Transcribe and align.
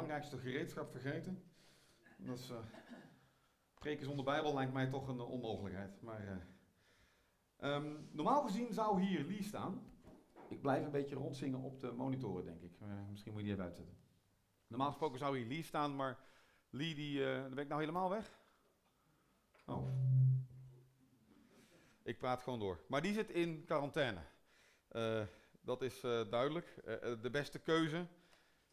belangrijkste 0.00 0.38
gereedschap 0.38 0.90
vergeten. 0.90 1.42
Dat 2.16 2.38
is, 2.38 2.50
uh, 2.50 2.58
preken 3.74 4.04
zonder 4.04 4.24
Bijbel 4.24 4.54
lijkt 4.54 4.72
mij 4.72 4.86
toch 4.86 5.08
een 5.08 5.20
onmogelijkheid. 5.20 6.02
Maar, 6.02 6.24
uh, 7.60 7.74
um, 7.74 8.08
normaal 8.12 8.42
gezien 8.42 8.72
zou 8.72 9.00
hier 9.00 9.24
Lee 9.24 9.42
staan. 9.42 9.82
Ik 10.48 10.60
blijf 10.60 10.84
een 10.84 10.90
beetje 10.90 11.14
rondzingen 11.14 11.60
op 11.60 11.80
de 11.80 11.92
monitoren, 11.92 12.44
denk 12.44 12.62
ik. 12.62 12.78
Misschien 13.10 13.32
moet 13.32 13.40
je 13.40 13.46
die 13.46 13.54
even 13.54 13.66
uitzetten. 13.66 13.96
Normaal 14.66 14.88
gesproken 14.88 15.18
zou 15.18 15.38
hier 15.38 15.46
Lee 15.46 15.62
staan, 15.62 15.96
maar 15.96 16.18
Lee, 16.70 16.94
die, 16.94 17.18
ben 17.24 17.58
ik 17.58 17.68
nou 17.68 17.80
helemaal 17.80 18.10
weg? 18.10 18.38
Oh. 19.66 19.88
Ik 22.02 22.18
praat 22.18 22.42
gewoon 22.42 22.58
door. 22.58 22.80
Maar 22.86 23.02
die 23.02 23.12
zit 23.12 23.30
in 23.30 23.64
quarantaine. 23.64 24.20
Dat 25.60 25.82
is 25.82 26.00
duidelijk. 26.00 26.74
De 27.22 27.30
beste 27.30 27.58
keuze. 27.58 28.06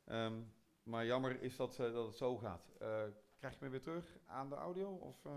Um, 0.05 0.55
maar 0.87 1.05
jammer 1.05 1.41
is 1.41 1.55
dat, 1.55 1.75
dat 1.75 2.07
het 2.07 2.15
zo 2.15 2.37
gaat. 2.37 2.71
krijg 3.37 3.59
je 3.59 3.65
me 3.65 3.69
weer 3.69 3.81
terug 3.81 4.17
aan 4.25 4.49
de 4.49 4.55
audio? 4.55 4.89
Of, 4.89 5.27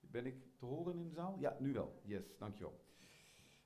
Ben 0.00 0.26
ik 0.26 0.56
te 0.58 0.64
horen 0.64 0.94
in 0.94 1.04
de 1.04 1.14
zaal? 1.14 1.36
Ja, 1.38 1.56
nu 1.58 1.72
wel. 1.72 2.00
Yes, 2.04 2.36
dankjewel. 2.38 2.80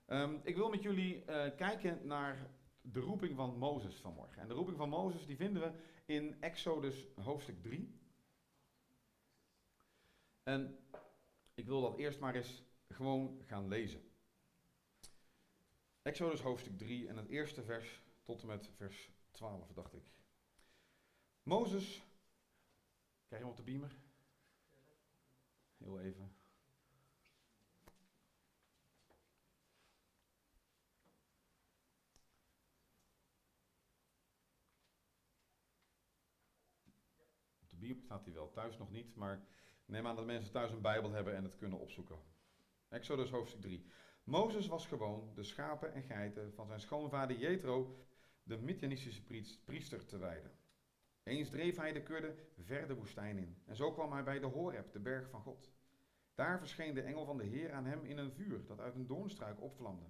Um, 0.06 0.40
ik 0.42 0.56
wil 0.56 0.68
met 0.68 0.82
jullie 0.82 1.24
kijken 1.56 2.06
naar 2.06 2.50
de 2.80 3.00
roeping 3.00 3.36
van 3.36 3.58
Mozes 3.58 4.00
vanmorgen. 4.00 4.42
En 4.42 4.48
de 4.48 4.54
roeping 4.54 4.76
van 4.76 4.88
Mozes 4.88 5.26
die 5.26 5.36
vinden 5.36 5.62
we 5.62 5.72
in 6.04 6.36
Exodus 6.40 7.06
hoofdstuk 7.14 7.62
3. 7.62 8.00
En 10.42 10.78
ik 11.54 11.66
wil 11.66 11.80
dat 11.80 11.98
eerst 11.98 12.20
maar 12.20 12.34
eens 12.34 12.62
gewoon 12.88 13.40
gaan 13.46 13.68
lezen. 13.68 14.11
Exodus 16.02 16.40
hoofdstuk 16.40 16.78
3 16.78 17.08
en 17.08 17.16
het 17.16 17.28
eerste 17.28 17.62
vers 17.62 18.02
tot 18.22 18.40
en 18.40 18.46
met 18.46 18.70
vers 18.76 19.10
12, 19.30 19.72
dacht 19.72 19.94
ik. 19.94 20.04
Mozes, 21.42 22.02
krijg 23.26 23.42
je 23.42 23.48
hem 23.48 23.48
op 23.48 23.56
de 23.56 23.62
beamer? 23.62 23.96
Heel 25.76 26.00
even. 26.00 26.36
Op 37.60 37.70
de 37.70 37.76
beamer 37.76 38.02
staat 38.02 38.24
hij 38.24 38.34
wel, 38.34 38.50
thuis 38.50 38.78
nog 38.78 38.90
niet, 38.90 39.14
maar 39.14 39.46
neem 39.84 40.06
aan 40.06 40.16
dat 40.16 40.26
mensen 40.26 40.52
thuis 40.52 40.70
een 40.70 40.80
Bijbel 40.80 41.10
hebben 41.10 41.34
en 41.36 41.44
het 41.44 41.56
kunnen 41.56 41.78
opzoeken. 41.78 42.18
Exodus 42.88 43.30
hoofdstuk 43.30 43.60
3. 43.60 43.86
Mozes 44.24 44.66
was 44.66 44.86
gewoon 44.86 45.30
de 45.34 45.42
schapen 45.42 45.92
en 45.92 46.02
geiten 46.02 46.52
van 46.54 46.66
zijn 46.66 46.80
schoonvader 46.80 47.38
Jethro, 47.38 47.96
de 48.42 48.58
Midianistische 48.58 49.22
priester, 49.64 50.06
te 50.06 50.18
wijden. 50.18 50.50
Eens 51.22 51.50
dreef 51.50 51.76
hij 51.76 51.92
de 51.92 52.02
kudde 52.02 52.34
ver 52.58 52.86
de 52.86 52.94
woestijn 52.94 53.38
in. 53.38 53.56
En 53.64 53.76
zo 53.76 53.92
kwam 53.92 54.12
hij 54.12 54.24
bij 54.24 54.38
de 54.38 54.46
Horeb, 54.46 54.92
de 54.92 55.00
berg 55.00 55.30
van 55.30 55.40
God. 55.40 55.72
Daar 56.34 56.58
verscheen 56.58 56.94
de 56.94 57.02
engel 57.02 57.24
van 57.24 57.36
de 57.36 57.44
Heer 57.44 57.72
aan 57.72 57.84
hem 57.84 58.04
in 58.04 58.18
een 58.18 58.32
vuur 58.32 58.66
dat 58.66 58.80
uit 58.80 58.94
een 58.94 59.06
doornstruik 59.06 59.60
opvlamde. 59.60 60.06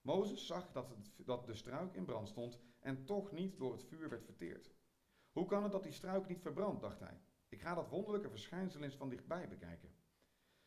Mozes 0.00 0.46
zag 0.46 0.72
dat, 0.72 0.88
het, 0.88 1.26
dat 1.26 1.46
de 1.46 1.54
struik 1.54 1.94
in 1.94 2.04
brand 2.04 2.28
stond 2.28 2.60
en 2.80 3.04
toch 3.04 3.32
niet 3.32 3.58
door 3.58 3.72
het 3.72 3.84
vuur 3.84 4.08
werd 4.08 4.24
verteerd. 4.24 4.70
Hoe 5.32 5.46
kan 5.46 5.62
het 5.62 5.72
dat 5.72 5.82
die 5.82 5.92
struik 5.92 6.28
niet 6.28 6.40
verbrandt, 6.40 6.80
dacht 6.80 7.00
hij. 7.00 7.20
Ik 7.48 7.60
ga 7.60 7.74
dat 7.74 7.88
wonderlijke 7.88 8.30
verschijnsel 8.30 8.82
eens 8.82 8.96
van 8.96 9.08
dichtbij 9.08 9.48
bekijken. 9.48 9.94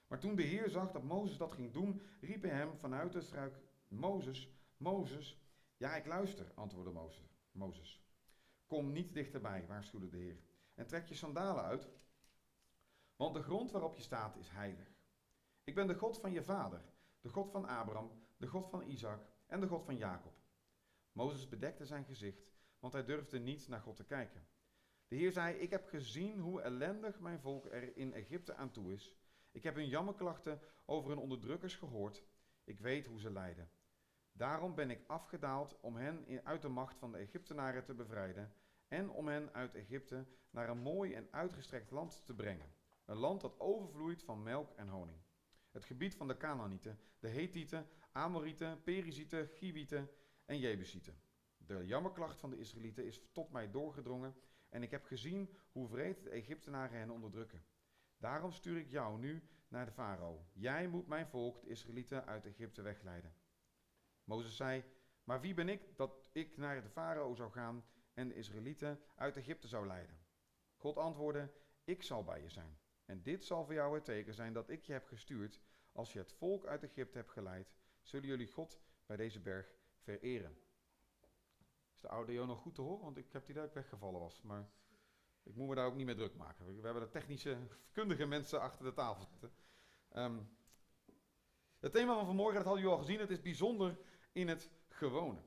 Maar 0.09 0.19
toen 0.19 0.35
de 0.35 0.43
Heer 0.43 0.69
zag 0.69 0.91
dat 0.91 1.03
Mozes 1.03 1.37
dat 1.37 1.51
ging 1.51 1.73
doen, 1.73 2.01
riep 2.21 2.41
hij 2.41 2.51
hem 2.51 2.77
vanuit 2.77 3.11
de 3.11 3.21
struik: 3.21 3.59
Mozes, 3.87 4.49
Mozes. 4.77 5.41
Ja, 5.77 5.95
ik 5.95 6.05
luister, 6.05 6.51
antwoordde 6.55 7.09
Mozes. 7.51 8.03
Kom 8.65 8.91
niet 8.91 9.13
dichterbij, 9.13 9.65
waarschuwde 9.67 10.09
de 10.09 10.17
Heer. 10.17 10.39
En 10.75 10.87
trek 10.87 11.07
je 11.07 11.15
sandalen 11.15 11.63
uit, 11.63 11.89
want 13.15 13.33
de 13.33 13.43
grond 13.43 13.71
waarop 13.71 13.95
je 13.95 14.01
staat 14.01 14.35
is 14.35 14.49
heilig. 14.49 14.87
Ik 15.63 15.75
ben 15.75 15.87
de 15.87 15.95
God 15.95 16.19
van 16.19 16.31
je 16.31 16.43
vader, 16.43 16.81
de 17.21 17.29
God 17.29 17.51
van 17.51 17.65
Abraham, 17.65 18.11
de 18.37 18.47
God 18.47 18.69
van 18.69 18.81
Isaac 18.81 19.21
en 19.47 19.59
de 19.59 19.67
God 19.67 19.85
van 19.85 19.97
Jacob. 19.97 20.33
Mozes 21.11 21.49
bedekte 21.49 21.85
zijn 21.85 22.05
gezicht, 22.05 22.51
want 22.79 22.93
hij 22.93 23.05
durfde 23.05 23.39
niet 23.39 23.67
naar 23.67 23.81
God 23.81 23.95
te 23.95 24.05
kijken. 24.05 24.47
De 25.07 25.15
Heer 25.15 25.31
zei: 25.31 25.55
Ik 25.55 25.69
heb 25.69 25.87
gezien 25.87 26.39
hoe 26.39 26.61
ellendig 26.61 27.19
mijn 27.19 27.39
volk 27.39 27.65
er 27.65 27.97
in 27.97 28.13
Egypte 28.13 28.55
aan 28.55 28.71
toe 28.71 28.93
is. 28.93 29.18
Ik 29.51 29.63
heb 29.63 29.75
hun 29.75 29.87
jammerklachten 29.87 30.61
over 30.85 31.09
hun 31.09 31.19
onderdrukkers 31.19 31.75
gehoord. 31.75 32.23
Ik 32.63 32.79
weet 32.79 33.07
hoe 33.07 33.19
ze 33.19 33.31
lijden. 33.31 33.69
Daarom 34.31 34.75
ben 34.75 34.89
ik 34.89 35.03
afgedaald 35.07 35.79
om 35.79 35.95
hen 35.95 36.25
uit 36.43 36.61
de 36.61 36.69
macht 36.69 36.97
van 36.97 37.11
de 37.11 37.17
Egyptenaren 37.17 37.83
te 37.83 37.93
bevrijden 37.93 38.53
en 38.87 39.09
om 39.09 39.27
hen 39.27 39.53
uit 39.53 39.75
Egypte 39.75 40.25
naar 40.49 40.69
een 40.69 40.81
mooi 40.81 41.13
en 41.13 41.27
uitgestrekt 41.31 41.91
land 41.91 42.25
te 42.25 42.35
brengen. 42.35 42.73
Een 43.05 43.17
land 43.17 43.41
dat 43.41 43.59
overvloeit 43.59 44.23
van 44.23 44.43
melk 44.43 44.71
en 44.75 44.87
honing. 44.87 45.21
Het 45.71 45.85
gebied 45.85 46.15
van 46.15 46.27
de 46.27 46.37
Canaanieten, 46.37 46.99
de 47.19 47.27
Hethieten, 47.27 47.87
Amorieten, 48.11 48.83
Perizieten, 48.83 49.47
Givieten 49.47 50.09
en 50.45 50.59
Jebusieten. 50.59 51.21
De 51.57 51.85
jammerklacht 51.85 52.39
van 52.39 52.49
de 52.49 52.57
Israëlieten 52.57 53.05
is 53.05 53.21
tot 53.31 53.51
mij 53.51 53.71
doorgedrongen 53.71 54.35
en 54.69 54.83
ik 54.83 54.91
heb 54.91 55.05
gezien 55.05 55.57
hoe 55.71 55.87
vreed 55.87 56.23
de 56.23 56.29
Egyptenaren 56.29 56.99
hen 56.99 57.09
onderdrukken. 57.09 57.65
Daarom 58.19 58.51
stuur 58.51 58.77
ik 58.77 58.89
jou 58.89 59.19
nu 59.19 59.43
naar 59.67 59.85
de 59.85 59.91
farao. 59.91 60.45
Jij 60.53 60.87
moet 60.87 61.07
mijn 61.07 61.27
volk, 61.27 61.61
de 61.61 61.67
Israëlieten, 61.67 62.25
uit 62.25 62.45
Egypte 62.45 62.81
wegleiden. 62.81 63.33
Mozes 64.23 64.55
zei, 64.55 64.83
maar 65.23 65.41
wie 65.41 65.53
ben 65.53 65.69
ik 65.69 65.97
dat 65.97 66.29
ik 66.31 66.57
naar 66.57 66.81
de 66.81 66.89
farao 66.89 67.33
zou 67.33 67.51
gaan 67.51 67.85
en 68.13 68.27
de 68.27 68.35
Israëlieten 68.35 68.99
uit 69.15 69.37
Egypte 69.37 69.67
zou 69.67 69.87
leiden? 69.87 70.19
God 70.75 70.97
antwoordde, 70.97 71.51
ik 71.83 72.03
zal 72.03 72.23
bij 72.23 72.41
je 72.41 72.49
zijn. 72.49 72.77
En 73.05 73.21
dit 73.21 73.45
zal 73.45 73.65
voor 73.65 73.73
jou 73.73 73.95
het 73.95 74.05
teken 74.05 74.33
zijn 74.33 74.53
dat 74.53 74.69
ik 74.69 74.83
je 74.83 74.93
heb 74.93 75.07
gestuurd. 75.07 75.59
Als 75.91 76.13
je 76.13 76.19
het 76.19 76.33
volk 76.33 76.65
uit 76.65 76.83
Egypte 76.83 77.17
hebt 77.17 77.31
geleid, 77.31 77.73
zullen 78.01 78.27
jullie 78.27 78.47
God 78.47 78.79
bij 79.05 79.17
deze 79.17 79.39
berg 79.39 79.75
vereren. 79.97 80.57
Is 81.93 82.01
de 82.01 82.07
audio 82.07 82.45
nog 82.45 82.61
goed 82.61 82.75
te 82.75 82.81
horen? 82.81 83.03
Want 83.03 83.17
ik 83.17 83.31
heb 83.31 83.45
die 83.45 83.55
dat 83.55 83.73
weggevallen 83.73 84.19
was. 84.19 84.41
Maar 84.41 84.69
ik 85.43 85.55
moet 85.55 85.67
me 85.67 85.75
daar 85.75 85.85
ook 85.85 85.95
niet 85.95 86.05
meer 86.05 86.15
druk 86.15 86.35
maken. 86.35 86.65
We 86.65 86.85
hebben 86.85 87.03
de 87.03 87.09
technische, 87.09 87.57
kundige 87.91 88.25
mensen 88.25 88.61
achter 88.61 88.85
de 88.85 88.93
tafel 88.93 89.25
zitten. 89.25 89.51
Um, 90.15 90.49
het 91.79 91.91
thema 91.91 92.13
van 92.13 92.25
vanmorgen, 92.25 92.55
dat 92.55 92.65
hadden 92.65 92.83
jullie 92.83 92.97
al 92.97 93.03
gezien, 93.03 93.19
het 93.19 93.29
is 93.29 93.41
bijzonder 93.41 93.97
in 94.31 94.47
het 94.47 94.69
gewone. 94.89 95.39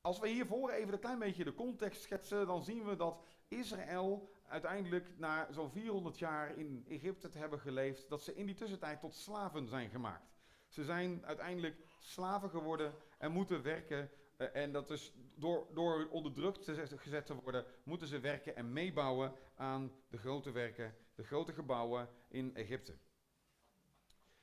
Als 0.00 0.18
we 0.18 0.28
hiervoor 0.28 0.70
even 0.70 0.92
een 0.92 0.98
klein 0.98 1.18
beetje 1.18 1.44
de 1.44 1.54
context 1.54 2.02
schetsen, 2.02 2.46
dan 2.46 2.62
zien 2.62 2.84
we 2.84 2.96
dat 2.96 3.24
Israël 3.48 4.30
uiteindelijk 4.46 5.18
na 5.18 5.52
zo'n 5.52 5.70
400 5.70 6.18
jaar 6.18 6.56
in 6.56 6.84
Egypte 6.88 7.28
te 7.28 7.38
hebben 7.38 7.60
geleefd, 7.60 8.08
dat 8.08 8.22
ze 8.22 8.34
in 8.34 8.46
die 8.46 8.54
tussentijd 8.54 9.00
tot 9.00 9.14
slaven 9.14 9.68
zijn 9.68 9.90
gemaakt. 9.90 10.36
Ze 10.68 10.84
zijn 10.84 11.26
uiteindelijk 11.26 11.76
slaven 11.98 12.50
geworden 12.50 12.94
en 13.18 13.32
moeten 13.32 13.62
werken 13.62 14.10
en 14.38 14.72
dat 14.72 14.88
dus 14.88 15.12
door, 15.34 15.66
door 15.74 16.08
onderdrukt 16.10 16.70
gezet 16.96 17.26
te 17.26 17.34
worden, 17.42 17.64
moeten 17.82 18.08
ze 18.08 18.20
werken 18.20 18.56
en 18.56 18.72
meebouwen 18.72 19.32
aan 19.54 19.92
de 20.08 20.18
grote 20.18 20.50
werken, 20.50 20.94
de 21.14 21.24
grote 21.24 21.52
gebouwen 21.52 22.08
in 22.28 22.54
Egypte. 22.54 22.98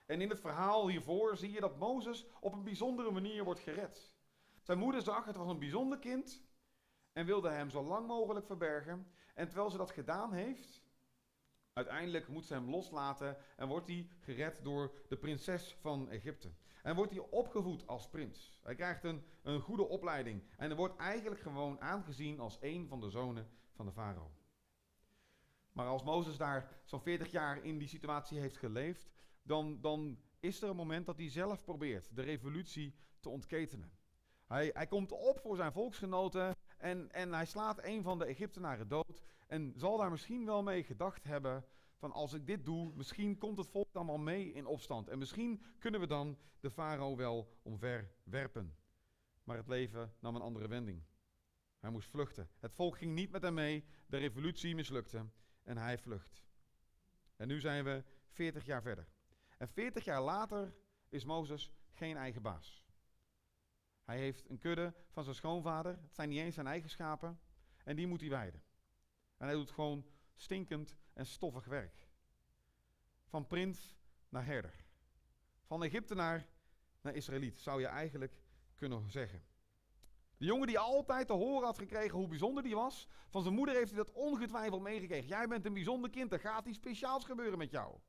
En 0.05 0.21
in 0.21 0.29
het 0.29 0.39
verhaal 0.39 0.87
hiervoor 0.87 1.37
zie 1.37 1.51
je 1.51 1.59
dat 1.59 1.77
Mozes 1.77 2.25
op 2.39 2.53
een 2.53 2.63
bijzondere 2.63 3.11
manier 3.11 3.43
wordt 3.43 3.59
gered. 3.59 4.13
Zijn 4.61 4.77
moeder 4.77 5.01
zag 5.01 5.25
het 5.25 5.35
was 5.35 5.49
een 5.49 5.59
bijzonder 5.59 5.99
kind 5.99 6.43
en 7.13 7.25
wilde 7.25 7.49
hem 7.49 7.69
zo 7.69 7.83
lang 7.83 8.07
mogelijk 8.07 8.45
verbergen. 8.45 9.07
En 9.33 9.47
terwijl 9.47 9.69
ze 9.69 9.77
dat 9.77 9.91
gedaan 9.91 10.33
heeft, 10.33 10.81
uiteindelijk 11.75 12.27
moet 12.27 12.45
ze 12.45 12.53
hem 12.53 12.69
loslaten 12.69 13.37
en 13.55 13.67
wordt 13.67 13.87
hij 13.87 14.07
gered 14.19 14.59
door 14.63 14.91
de 15.07 15.17
prinses 15.17 15.77
van 15.79 16.09
Egypte. 16.09 16.51
En 16.83 16.95
wordt 16.95 17.11
hij 17.11 17.27
opgevoed 17.29 17.87
als 17.87 18.09
prins. 18.09 18.59
Hij 18.63 18.75
krijgt 18.75 19.03
een, 19.03 19.23
een 19.41 19.61
goede 19.61 19.87
opleiding. 19.87 20.43
En 20.57 20.69
er 20.69 20.75
wordt 20.75 20.99
eigenlijk 20.99 21.41
gewoon 21.41 21.81
aangezien 21.81 22.39
als 22.39 22.57
een 22.61 22.87
van 22.87 22.99
de 22.99 23.09
zonen 23.09 23.49
van 23.73 23.85
de 23.85 23.91
farao. 23.91 24.31
Maar 25.71 25.87
als 25.87 26.03
Mozes 26.03 26.37
daar 26.37 26.81
zo'n 26.85 27.01
40 27.01 27.31
jaar 27.31 27.63
in 27.63 27.77
die 27.77 27.87
situatie 27.87 28.39
heeft 28.39 28.57
geleefd, 28.57 29.09
dan, 29.41 29.81
dan 29.81 30.19
is 30.39 30.61
er 30.61 30.69
een 30.69 30.75
moment 30.75 31.05
dat 31.05 31.17
hij 31.17 31.29
zelf 31.29 31.63
probeert 31.63 32.15
de 32.15 32.21
revolutie 32.21 32.95
te 33.19 33.29
ontketenen. 33.29 33.91
Hij, 34.47 34.69
hij 34.73 34.87
komt 34.87 35.11
op 35.11 35.39
voor 35.39 35.55
zijn 35.55 35.71
volksgenoten 35.71 36.55
en, 36.77 37.11
en 37.11 37.33
hij 37.33 37.45
slaat 37.45 37.83
een 37.83 38.03
van 38.03 38.19
de 38.19 38.25
Egyptenaren 38.25 38.87
dood. 38.87 39.23
En 39.55 39.73
zal 39.75 39.97
daar 39.97 40.11
misschien 40.11 40.45
wel 40.45 40.63
mee 40.63 40.83
gedacht 40.83 41.23
hebben 41.23 41.65
van 41.97 42.11
als 42.11 42.33
ik 42.33 42.45
dit 42.45 42.65
doe, 42.65 42.93
misschien 42.95 43.37
komt 43.37 43.57
het 43.57 43.67
volk 43.67 43.93
dan 43.93 44.05
wel 44.05 44.17
mee 44.17 44.51
in 44.51 44.65
opstand. 44.65 45.07
En 45.07 45.17
misschien 45.17 45.61
kunnen 45.79 45.99
we 45.99 46.07
dan 46.07 46.37
de 46.59 46.71
farao 46.71 47.15
wel 47.15 47.59
omverwerpen. 47.63 48.75
Maar 49.43 49.57
het 49.57 49.67
leven 49.67 50.15
nam 50.19 50.35
een 50.35 50.41
andere 50.41 50.67
wending. 50.67 51.03
Hij 51.79 51.89
moest 51.89 52.09
vluchten. 52.09 52.49
Het 52.59 52.73
volk 52.73 52.97
ging 52.97 53.13
niet 53.13 53.31
met 53.31 53.41
hem 53.41 53.53
mee, 53.53 53.85
de 54.07 54.17
revolutie 54.17 54.75
mislukte 54.75 55.25
en 55.63 55.77
hij 55.77 55.97
vlucht. 55.97 56.43
En 57.35 57.47
nu 57.47 57.59
zijn 57.59 57.83
we 57.83 58.03
40 58.27 58.65
jaar 58.65 58.81
verder. 58.81 59.07
En 59.57 59.67
40 59.67 60.03
jaar 60.03 60.21
later 60.21 60.75
is 61.09 61.25
Mozes 61.25 61.71
geen 61.91 62.17
eigen 62.17 62.41
baas. 62.41 62.85
Hij 64.03 64.17
heeft 64.17 64.49
een 64.49 64.57
kudde 64.57 64.93
van 65.09 65.23
zijn 65.23 65.35
schoonvader. 65.35 65.99
Het 66.01 66.15
zijn 66.15 66.29
niet 66.29 66.39
eens 66.39 66.55
zijn 66.55 66.67
eigen 66.67 66.89
schapen. 66.89 67.39
En 67.83 67.95
die 67.95 68.07
moet 68.07 68.21
hij 68.21 68.29
weiden. 68.29 68.63
En 69.37 69.45
hij 69.45 69.55
doet 69.55 69.71
gewoon 69.71 70.05
stinkend 70.35 70.97
en 71.13 71.25
stoffig 71.25 71.65
werk. 71.65 72.07
Van 73.25 73.47
prins 73.47 73.97
naar 74.29 74.45
herder. 74.45 74.85
Van 75.65 75.83
Egyptenaar 75.83 76.47
naar 77.01 77.13
Israëliet, 77.13 77.59
zou 77.59 77.81
je 77.81 77.87
eigenlijk 77.87 78.41
kunnen 78.75 79.11
zeggen. 79.11 79.43
De 80.37 80.45
jongen 80.45 80.67
die 80.67 80.79
altijd 80.79 81.27
te 81.27 81.33
horen 81.33 81.65
had 81.65 81.77
gekregen 81.77 82.17
hoe 82.17 82.27
bijzonder 82.27 82.63
die 82.63 82.75
was, 82.75 83.07
van 83.29 83.41
zijn 83.41 83.53
moeder 83.53 83.75
heeft 83.75 83.89
hij 83.89 83.97
dat 83.97 84.11
ongetwijfeld 84.11 84.81
meegekregen. 84.81 85.27
Jij 85.27 85.47
bent 85.47 85.65
een 85.65 85.73
bijzonder 85.73 86.09
kind, 86.09 86.31
er 86.31 86.39
gaat 86.39 86.65
iets 86.65 86.77
speciaals 86.77 87.25
gebeuren 87.25 87.57
met 87.57 87.71
jou. 87.71 87.99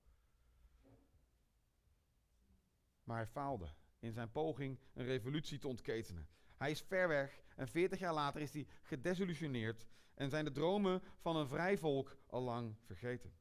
Maar 3.05 3.17
hij 3.17 3.27
faalde 3.27 3.75
in 3.99 4.13
zijn 4.13 4.31
poging 4.31 4.79
een 4.95 5.05
revolutie 5.05 5.59
te 5.59 5.69
ontketenen. 5.69 6.29
Hij 6.57 6.71
is 6.71 6.81
ver 6.81 7.09
weg 7.09 7.43
en 7.57 7.69
40 7.69 7.99
jaar 7.99 8.15
later 8.15 8.41
is 8.41 8.53
hij 8.53 8.67
gedesillusioneerd 8.83 9.87
en 10.15 10.31
zijn 10.31 10.45
de 10.45 10.53
dromen 10.53 11.03
van 11.19 11.37
een 11.37 11.49
vrij 11.49 11.79
volk 11.79 12.17
al 12.27 12.43
lang 12.43 12.77
vergeten. 12.83 13.35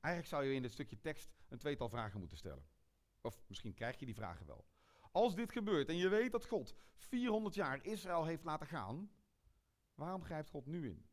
Eigenlijk 0.00 0.26
zou 0.26 0.44
je 0.44 0.54
in 0.54 0.62
dit 0.62 0.72
stukje 0.72 1.00
tekst 1.00 1.36
een 1.48 1.58
tweetal 1.58 1.88
vragen 1.88 2.18
moeten 2.18 2.38
stellen. 2.38 2.66
Of 3.20 3.42
misschien 3.46 3.74
krijg 3.74 3.98
je 3.98 4.06
die 4.06 4.14
vragen 4.14 4.46
wel. 4.46 4.66
Als 5.12 5.34
dit 5.34 5.52
gebeurt 5.52 5.88
en 5.88 5.96
je 5.96 6.08
weet 6.08 6.32
dat 6.32 6.46
God 6.46 6.74
400 6.96 7.54
jaar 7.54 7.84
Israël 7.84 8.24
heeft 8.24 8.44
laten 8.44 8.66
gaan, 8.66 9.10
waarom 9.94 10.24
grijpt 10.24 10.50
God 10.50 10.66
nu 10.66 10.88
in? 10.88 11.06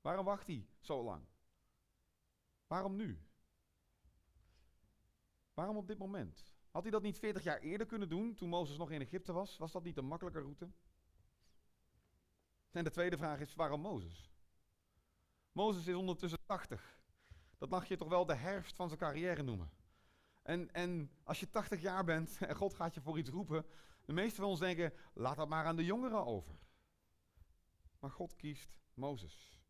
Waarom 0.00 0.24
wacht 0.24 0.46
hij 0.46 0.68
zo 0.80 1.02
lang? 1.02 1.26
Waarom 2.66 2.96
nu? 2.96 3.26
Waarom 5.54 5.76
op 5.76 5.86
dit 5.86 5.98
moment? 5.98 6.53
Had 6.74 6.82
hij 6.82 6.92
dat 6.92 7.02
niet 7.02 7.18
40 7.18 7.42
jaar 7.42 7.58
eerder 7.58 7.86
kunnen 7.86 8.08
doen, 8.08 8.34
toen 8.34 8.48
Mozes 8.48 8.76
nog 8.76 8.90
in 8.90 9.00
Egypte 9.00 9.32
was? 9.32 9.56
Was 9.58 9.72
dat 9.72 9.84
niet 9.84 9.96
een 9.96 10.06
makkelijke 10.06 10.40
route? 10.40 10.70
En 12.70 12.84
de 12.84 12.90
tweede 12.90 13.16
vraag 13.16 13.40
is, 13.40 13.54
waarom 13.54 13.80
Mozes? 13.80 14.30
Mozes 15.52 15.86
is 15.86 15.94
ondertussen 15.94 16.38
80. 16.46 17.00
Dat 17.58 17.68
mag 17.68 17.88
je 17.88 17.96
toch 17.96 18.08
wel 18.08 18.26
de 18.26 18.34
herfst 18.34 18.76
van 18.76 18.88
zijn 18.88 19.00
carrière 19.00 19.42
noemen. 19.42 19.70
En, 20.42 20.72
en 20.72 21.10
als 21.22 21.40
je 21.40 21.50
80 21.50 21.80
jaar 21.80 22.04
bent 22.04 22.38
en 22.40 22.56
God 22.56 22.74
gaat 22.74 22.94
je 22.94 23.00
voor 23.00 23.18
iets 23.18 23.30
roepen, 23.30 23.66
de 24.04 24.12
meesten 24.12 24.42
van 24.42 24.50
ons 24.50 24.60
denken, 24.60 24.92
laat 25.12 25.36
dat 25.36 25.48
maar 25.48 25.64
aan 25.64 25.76
de 25.76 25.84
jongeren 25.84 26.26
over. 26.26 26.58
Maar 27.98 28.10
God 28.10 28.36
kiest 28.36 28.78
Mozes, 28.94 29.60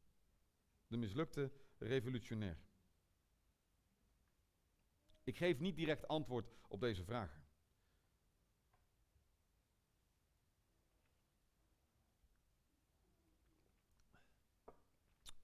de 0.86 0.96
mislukte 0.96 1.52
revolutionair. 1.78 2.58
Ik 5.24 5.36
geef 5.36 5.58
niet 5.58 5.76
direct 5.76 6.08
antwoord 6.08 6.48
op 6.68 6.80
deze 6.80 7.04
vragen. 7.04 7.42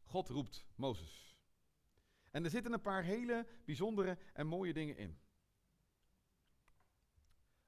God 0.03 0.29
roept 0.29 0.67
Mozes. 0.75 1.37
En 2.31 2.45
er 2.45 2.51
zitten 2.51 2.73
een 2.73 2.81
paar 2.81 3.03
hele 3.03 3.47
bijzondere 3.65 4.19
en 4.33 4.47
mooie 4.47 4.73
dingen 4.73 4.97
in. 4.97 5.21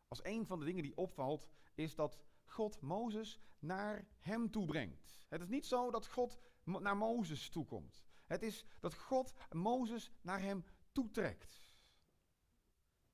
Als 0.09 0.25
een 0.25 0.47
van 0.47 0.59
de 0.59 0.65
dingen 0.65 0.83
die 0.83 0.97
opvalt, 0.97 1.47
is 1.75 1.95
dat 1.95 2.19
God 2.45 2.81
Mozes 2.81 3.41
naar 3.59 4.09
hem 4.19 4.51
toe 4.51 4.67
brengt. 4.67 5.17
Het 5.29 5.41
is 5.41 5.49
niet 5.49 5.67
zo 5.67 5.91
dat 5.91 6.07
God 6.07 6.39
naar 6.65 6.97
Mozes 6.97 7.49
toekomt. 7.49 8.03
Het 8.27 8.43
is 8.43 8.65
dat 8.81 8.95
God 8.95 9.33
Mozes 9.51 10.11
naar 10.21 10.41
hem 10.41 10.65
toetrekt. 10.93 11.62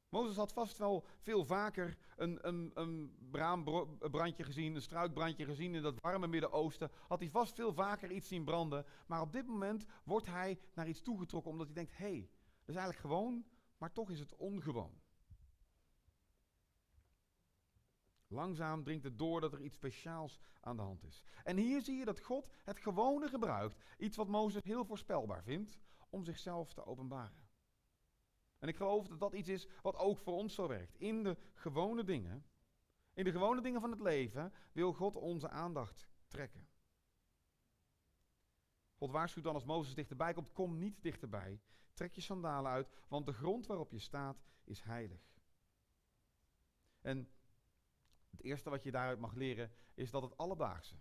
Mozes 0.08 0.37
had 0.37 0.52
vast 0.52 0.78
wel 0.78 1.05
veel 1.19 1.44
vaker 1.44 1.96
een, 2.16 2.49
een, 2.49 2.70
een 2.75 3.16
braambrandje 3.31 4.44
gezien, 4.44 4.75
een 4.75 4.82
struikbrandje 4.82 5.44
gezien 5.44 5.75
in 5.75 5.82
dat 5.82 6.00
warme 6.00 6.26
Midden-Oosten. 6.26 6.90
Had 7.08 7.20
hij 7.20 7.31
vast 7.31 7.55
veel 7.55 7.72
vaker 7.72 8.10
iets 8.10 8.28
zien 8.28 8.44
branden. 8.44 8.87
Maar 9.06 9.20
op 9.20 9.32
dit 9.32 9.46
moment 9.46 9.84
wordt 10.05 10.26
hij 10.26 10.58
naar 10.75 10.88
iets 10.88 11.02
toegetrokken 11.02 11.50
omdat 11.50 11.66
hij 11.66 11.75
denkt, 11.75 11.96
hé, 11.96 12.05
hey, 12.06 12.31
dat 12.58 12.69
is 12.69 12.75
eigenlijk 12.75 12.99
gewoon, 12.99 13.44
maar 13.78 13.93
toch 13.93 14.10
is 14.10 14.20
het 14.20 14.37
ongewoon. 14.37 15.00
Langzaam 18.26 18.84
dringt 18.84 19.04
het 19.04 19.19
door 19.19 19.40
dat 19.40 19.52
er 19.52 19.61
iets 19.61 19.76
speciaals 19.76 20.40
aan 20.61 20.76
de 20.76 20.82
hand 20.82 21.04
is. 21.04 21.22
En 21.44 21.56
hier 21.56 21.82
zie 21.82 21.99
je 21.99 22.04
dat 22.04 22.20
God 22.20 22.50
het 22.64 22.78
gewone 22.78 23.28
gebruikt, 23.28 23.84
iets 23.99 24.16
wat 24.16 24.28
Mozes 24.28 24.62
heel 24.64 24.84
voorspelbaar 24.84 25.43
vindt, 25.43 25.78
om 26.11 26.25
zichzelf 26.25 26.75
te 26.75 26.87
openbaren. 26.87 27.48
En 28.58 28.69
ik 28.69 28.76
geloof 28.76 29.06
dat 29.06 29.20
dat 29.20 29.32
iets 29.32 29.49
is 29.49 29.66
wat 29.82 29.96
ook 29.96 30.19
voor 30.19 30.34
ons 30.34 30.55
zo 30.55 30.69
werkt. 30.69 30.94
In 30.94 31.22
de 31.22 31.37
gewone 31.55 32.05
dingen, 32.05 32.44
in 33.12 33.25
de 33.25 33.31
gewone 33.31 33.60
dingen 33.60 33.81
van 33.81 33.90
het 33.90 34.00
leven, 34.00 34.52
wil 34.72 34.93
God 34.93 35.16
onze 35.16 35.49
aandacht 35.49 36.08
trekken. 36.26 36.69
God 38.94 39.10
waarschuwt 39.10 39.44
dan 39.44 39.55
als 39.55 39.64
Mozes 39.64 39.94
dichterbij 39.94 40.32
komt, 40.32 40.52
kom 40.52 40.78
niet 40.78 41.02
dichterbij. 41.02 41.60
Trek 41.93 42.12
je 42.12 42.20
sandalen 42.20 42.70
uit, 42.70 42.88
want 43.08 43.26
de 43.26 43.32
grond 43.32 43.66
waarop 43.66 43.90
je 43.90 43.99
staat 43.99 44.43
is 44.64 44.81
heilig. 44.81 45.37
En 47.00 47.31
het 48.31 48.43
eerste 48.43 48.70
wat 48.70 48.82
je 48.82 48.90
daaruit 48.90 49.19
mag 49.19 49.34
leren 49.34 49.72
is 49.94 50.11
dat 50.11 50.22
het 50.22 50.37
alledaagse, 50.37 50.96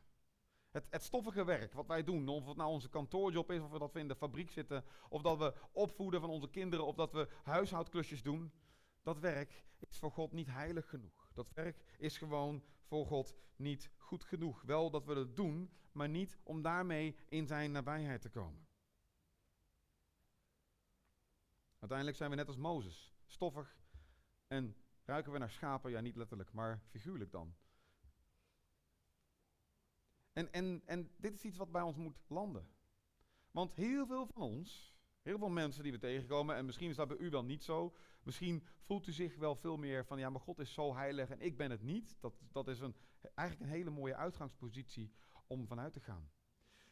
het, 0.90 1.04
stoffige 1.04 1.44
werk 1.44 1.74
wat 1.74 1.88
wij 1.88 2.04
doen, 2.04 2.28
of 2.28 2.48
het 2.48 2.58
nou 2.58 2.70
onze 2.70 2.90
kantoorjob 2.90 3.52
is, 3.52 3.62
of 3.62 3.72
dat 3.72 3.94
we 3.94 4.00
in 4.00 4.08
de 4.08 4.16
fabriek 4.16 4.52
zitten, 4.52 4.84
of 5.10 5.22
dat 5.22 5.38
we 5.38 5.54
opvoeden 5.72 6.22
van 6.22 6.30
onze 6.30 6.50
kinderen, 6.50 6.86
of 6.86 6.96
dat 6.96 7.12
we 7.12 7.28
huishoudklusjes 7.44 8.24
doen, 8.24 8.52
dat 9.04 9.20
werk 9.20 9.66
is 9.90 10.00
voor 10.00 10.12
God 10.12 10.32
niet 10.32 10.48
heilig 10.48 10.90
genoeg. 10.90 11.32
Dat 11.34 11.52
werk 11.54 11.96
is 11.98 12.18
gewoon 12.18 12.64
voor 12.84 13.06
God 13.06 13.36
niet 13.56 13.92
goed 13.98 14.24
genoeg. 14.24 14.62
Wel 14.62 14.90
dat 14.90 15.06
we 15.06 15.16
het 15.16 15.36
doen, 15.36 15.72
maar 15.92 16.10
niet 16.10 16.38
om 16.44 16.62
daarmee 16.62 17.16
in 17.30 17.48
zijn 17.48 17.72
nabijheid 17.72 18.22
te 18.22 18.30
komen. 18.30 18.68
Uiteindelijk 21.80 22.18
zijn 22.18 22.30
we 22.30 22.36
net 22.36 22.48
als 22.48 22.58
Mozes, 22.58 23.14
stoffig 23.26 23.78
en 24.48 24.76
ruiken 25.06 25.32
we 25.32 25.38
naar 25.38 25.50
schapen, 25.50 25.92
ja 25.92 26.00
niet 26.00 26.16
letterlijk, 26.16 26.54
maar 26.54 26.82
figuurlijk 26.90 27.32
dan. 27.32 27.56
En, 30.38 30.52
en, 30.52 30.82
en 30.86 31.12
dit 31.16 31.34
is 31.34 31.44
iets 31.44 31.58
wat 31.58 31.72
bij 31.72 31.82
ons 31.82 31.96
moet 31.96 32.18
landen. 32.28 32.68
Want 33.52 33.74
heel 33.74 34.06
veel 34.06 34.26
van 34.26 34.42
ons, 34.42 34.96
heel 35.22 35.38
veel 35.38 35.50
mensen 35.50 35.84
die 35.84 35.92
we 35.92 35.98
tegenkomen, 35.98 36.56
en 36.56 36.66
misschien 36.66 36.90
is 36.90 36.96
dat 36.96 37.08
bij 37.08 37.18
u 37.18 37.30
wel 37.30 37.44
niet 37.44 37.64
zo. 37.64 37.96
Misschien 38.24 38.64
voelt 38.82 39.08
u 39.08 39.12
zich 39.12 39.36
wel 39.36 39.56
veel 39.56 39.78
meer 39.78 40.06
van, 40.06 40.20
ja, 40.20 40.30
maar 40.30 40.42
God 40.42 40.60
is 40.60 40.74
zo 40.74 40.96
heilig 40.96 41.30
en 41.30 41.42
ik 41.42 41.58
ben 41.58 41.72
het 41.72 41.82
niet. 41.82 42.16
Dat, 42.20 42.34
dat 42.52 42.68
is 42.68 42.80
een, 42.80 42.96
eigenlijk 43.34 43.70
een 43.70 43.78
hele 43.78 43.90
mooie 43.90 44.16
uitgangspositie 44.16 45.12
om 45.48 45.68
vanuit 45.68 45.94
te 45.94 46.00
gaan. 46.00 46.32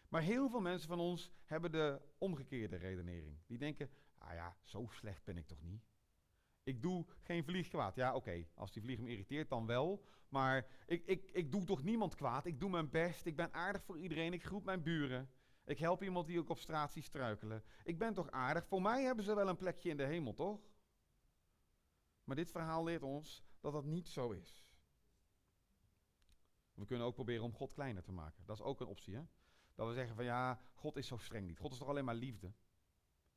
Maar 0.10 0.22
heel 0.22 0.50
veel 0.50 0.62
mensen 0.62 0.88
van 0.88 1.00
ons 1.00 1.32
hebben 1.44 1.72
de 1.72 2.02
omgekeerde 2.18 2.75
redenering. 2.75 3.38
Die 3.46 3.58
denken, 3.58 3.90
ah 4.18 4.34
ja, 4.34 4.58
zo 4.62 4.88
slecht 4.90 5.24
ben 5.24 5.38
ik 5.38 5.48
toch 5.48 5.62
niet. 5.62 5.95
Ik 6.66 6.82
doe 6.82 7.06
geen 7.22 7.44
vlieg 7.44 7.68
kwaad. 7.68 7.96
Ja, 7.96 8.16
oké, 8.16 8.46
als 8.54 8.72
die 8.72 8.82
vlieg 8.82 9.00
me 9.00 9.10
irriteert 9.10 9.50
dan 9.50 9.66
wel. 9.66 10.06
Maar 10.30 10.68
ik, 10.86 11.06
ik, 11.06 11.32
ik 11.32 11.52
doe 11.52 11.64
toch 11.64 11.84
niemand 11.84 12.16
kwaad. 12.16 12.46
Ik 12.46 12.60
doe 12.60 12.70
mijn 12.70 12.90
best. 12.90 13.26
Ik 13.26 13.36
ben 13.36 13.54
aardig 13.54 13.84
voor 13.84 13.98
iedereen. 14.00 14.34
Ik 14.34 14.44
groet 14.44 14.64
mijn 14.64 14.84
buren. 14.84 15.30
Ik 15.66 15.80
help 15.80 16.04
iemand 16.04 16.28
die 16.28 16.40
ook 16.40 16.50
op 16.50 16.58
straat 16.58 16.92
ziet 16.92 17.04
struikelen. 17.04 17.64
Ik 17.84 17.98
ben 17.98 18.14
toch 18.14 18.32
aardig. 18.32 18.68
Voor 18.68 18.82
mij 18.82 19.04
hebben 19.04 19.26
ze 19.26 19.36
wel 19.36 19.50
een 19.50 19.58
plekje 19.58 19.90
in 19.90 19.98
de 19.98 20.04
hemel, 20.06 20.34
toch? 20.34 20.60
Maar 22.24 22.36
dit 22.36 22.52
verhaal 22.52 22.84
leert 22.84 23.04
ons 23.04 23.44
dat 23.60 23.74
dat 23.74 23.86
niet 23.86 24.08
zo 24.08 24.32
is. 24.32 24.66
We 26.74 26.86
kunnen 26.86 27.08
ook 27.08 27.14
proberen 27.14 27.44
om 27.44 27.54
God 27.54 27.74
kleiner 27.74 28.04
te 28.04 28.12
maken. 28.12 28.46
Dat 28.46 28.56
is 28.56 28.64
ook 28.64 28.82
een 28.82 28.88
optie, 28.88 29.16
hè? 29.16 29.22
Dat 29.76 29.88
we 29.88 29.94
zeggen 29.94 30.16
van 30.16 30.26
ja, 30.26 30.60
God 30.74 30.96
is 30.96 31.08
zo 31.08 31.18
streng 31.18 31.48
niet. 31.48 31.60
God 31.60 31.72
is 31.72 31.78
toch 31.78 31.88
alleen 31.88 32.06
maar 32.06 32.16
liefde? 32.16 32.54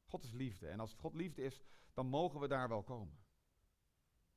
God 0.09 0.25
is 0.25 0.33
liefde. 0.33 0.69
En 0.69 0.81
als 0.81 0.95
God 0.95 1.15
liefde 1.15 1.43
is, 1.43 1.63
dan 1.95 2.07
mogen 2.07 2.41
we 2.41 2.49
daar 2.49 2.69
wel 2.69 2.83
komen. 2.83 3.19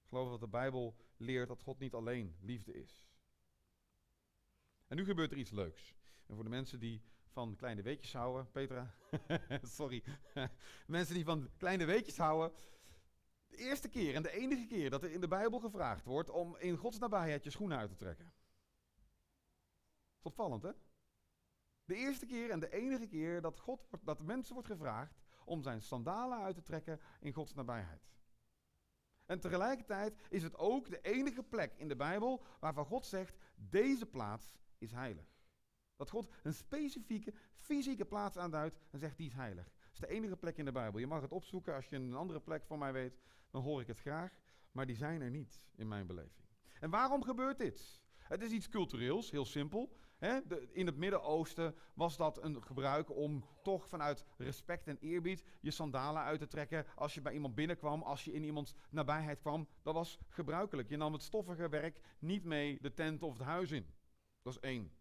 Ik 0.02 0.08
geloof 0.08 0.30
dat 0.30 0.40
de 0.40 0.48
Bijbel 0.48 0.96
leert 1.18 1.48
dat 1.48 1.62
God 1.62 1.80
niet 1.80 1.94
alleen 1.94 2.36
liefde 2.42 2.74
is. 2.74 3.06
En 4.88 4.98
nu 4.98 5.06
gebeurt 5.06 5.32
er 5.32 5.38
iets 5.38 5.52
leuks. 5.52 5.96
En 6.26 6.36
voor 6.36 6.44
de 6.44 6.50
mensen 6.50 6.80
die 6.80 7.02
van 7.28 7.56
kleine 7.56 7.82
weetjes 7.82 8.14
houden, 8.14 8.52
Petra, 8.52 8.96
sorry, 9.62 10.04
mensen 10.88 11.16
die 11.16 11.24
van 11.24 11.50
kleine 11.58 11.86
weetjes 11.86 12.18
houden, 12.18 12.58
de 13.48 13.58
eerste 13.58 13.90
keer 13.90 14.16
en 14.16 14.22
de 14.22 14.32
enige 14.32 14.66
keer 14.66 14.90
dat 14.90 15.04
er 15.04 15.12
in 15.12 15.22
de 15.22 15.28
Bijbel 15.28 15.60
gevraagd 15.60 16.06
wordt 16.06 16.30
om 16.30 16.56
in 16.56 16.78
Gods 16.78 16.98
nabijheid 16.98 17.44
je 17.44 17.50
schoenen 17.50 17.78
uit 17.78 17.90
te 17.90 17.96
trekken. 17.96 18.34
Opvallend, 20.22 20.64
hè? 20.64 20.72
De 21.86 21.96
eerste 21.96 22.26
keer 22.26 22.50
en 22.50 22.60
de 22.60 22.70
enige 22.70 23.08
keer 23.08 23.42
dat, 23.42 23.60
God, 23.60 23.88
dat 24.02 24.22
mensen 24.22 24.54
wordt 24.54 24.70
gevraagd 24.70 25.21
om 25.46 25.62
zijn 25.62 25.82
sandalen 25.82 26.38
uit 26.38 26.56
te 26.56 26.62
trekken 26.62 27.00
in 27.20 27.34
Gods 27.34 27.54
nabijheid. 27.54 28.12
En 29.26 29.40
tegelijkertijd 29.40 30.16
is 30.30 30.44
het 30.44 30.58
ook 30.58 30.90
de 30.90 31.02
enige 31.02 31.44
plek 31.44 31.74
in 31.78 31.88
de 31.88 31.96
Bijbel 31.96 32.44
waarvan 32.60 32.86
God 32.86 33.06
zegt, 33.06 33.38
deze 33.56 34.06
plaats 34.06 34.56
is 34.78 34.92
heilig. 34.92 35.40
Dat 35.96 36.10
God 36.10 36.32
een 36.44 36.54
specifieke 36.54 37.34
fysieke 37.54 38.06
plaats 38.06 38.38
aanduidt 38.38 38.78
en 38.90 39.00
zegt, 39.00 39.18
die 39.18 39.28
is 39.28 39.34
heilig. 39.34 39.66
Dat 39.66 39.94
is 39.94 40.00
de 40.00 40.08
enige 40.08 40.38
plek 40.38 40.58
in 40.58 40.66
de 40.66 40.72
Bijbel. 40.72 41.00
Je 41.00 41.08
mag 41.08 41.22
het 41.22 41.32
opzoeken 41.32 41.76
als 41.76 41.90
je 41.90 41.96
een 41.96 42.14
andere 42.14 42.40
plek 42.40 42.66
van 42.66 42.80
mij 42.80 42.94
weet. 42.94 43.20
dan 43.50 43.64
hoor 43.64 43.82
ik 43.82 43.88
het 43.88 44.00
graag, 44.00 44.40
maar 44.72 44.86
die 44.86 44.96
zijn 44.96 45.22
er 45.22 45.30
niet 45.30 45.62
in 45.76 45.88
mijn 45.88 46.08
beleving. 46.08 46.48
En 46.80 46.90
waarom 46.90 47.24
gebeurt 47.24 47.58
dit? 47.58 48.02
Het 48.18 48.42
is 48.42 48.52
iets 48.52 48.70
cultureels, 48.70 49.32
heel 49.32 49.46
simpel. 49.46 49.98
Hè? 50.22 50.40
In 50.72 50.86
het 50.86 50.98
Midden-Oosten 50.98 51.76
was 51.94 52.18
dat 52.18 52.44
een 52.44 52.64
gebruik 52.64 53.16
om 53.16 53.46
toch 53.64 53.88
vanuit 53.88 54.26
respect 54.38 54.88
en 54.88 54.98
eerbied 55.00 55.44
je 55.60 55.72
sandalen 55.72 56.22
uit 56.22 56.40
te 56.40 56.48
trekken 56.48 56.86
als 56.96 57.14
je 57.14 57.22
bij 57.22 57.34
iemand 57.34 57.56
binnenkwam, 57.56 58.02
als 58.02 58.24
je 58.26 58.34
in 58.34 58.44
iemands 58.44 58.74
nabijheid 58.90 59.40
kwam. 59.40 59.68
Dat 59.82 59.94
was 59.94 60.20
gebruikelijk. 60.28 60.90
Je 60.90 60.98
nam 60.98 61.14
het 61.14 61.24
stoffige 61.24 61.70
werk 61.70 62.02
niet 62.20 62.44
mee 62.44 62.78
de 62.82 62.94
tent 62.94 63.24
of 63.24 63.34
het 63.38 63.48
huis 63.48 63.72
in. 63.72 63.94
Dat 64.42 64.54
is 64.54 64.60
één. 64.60 64.92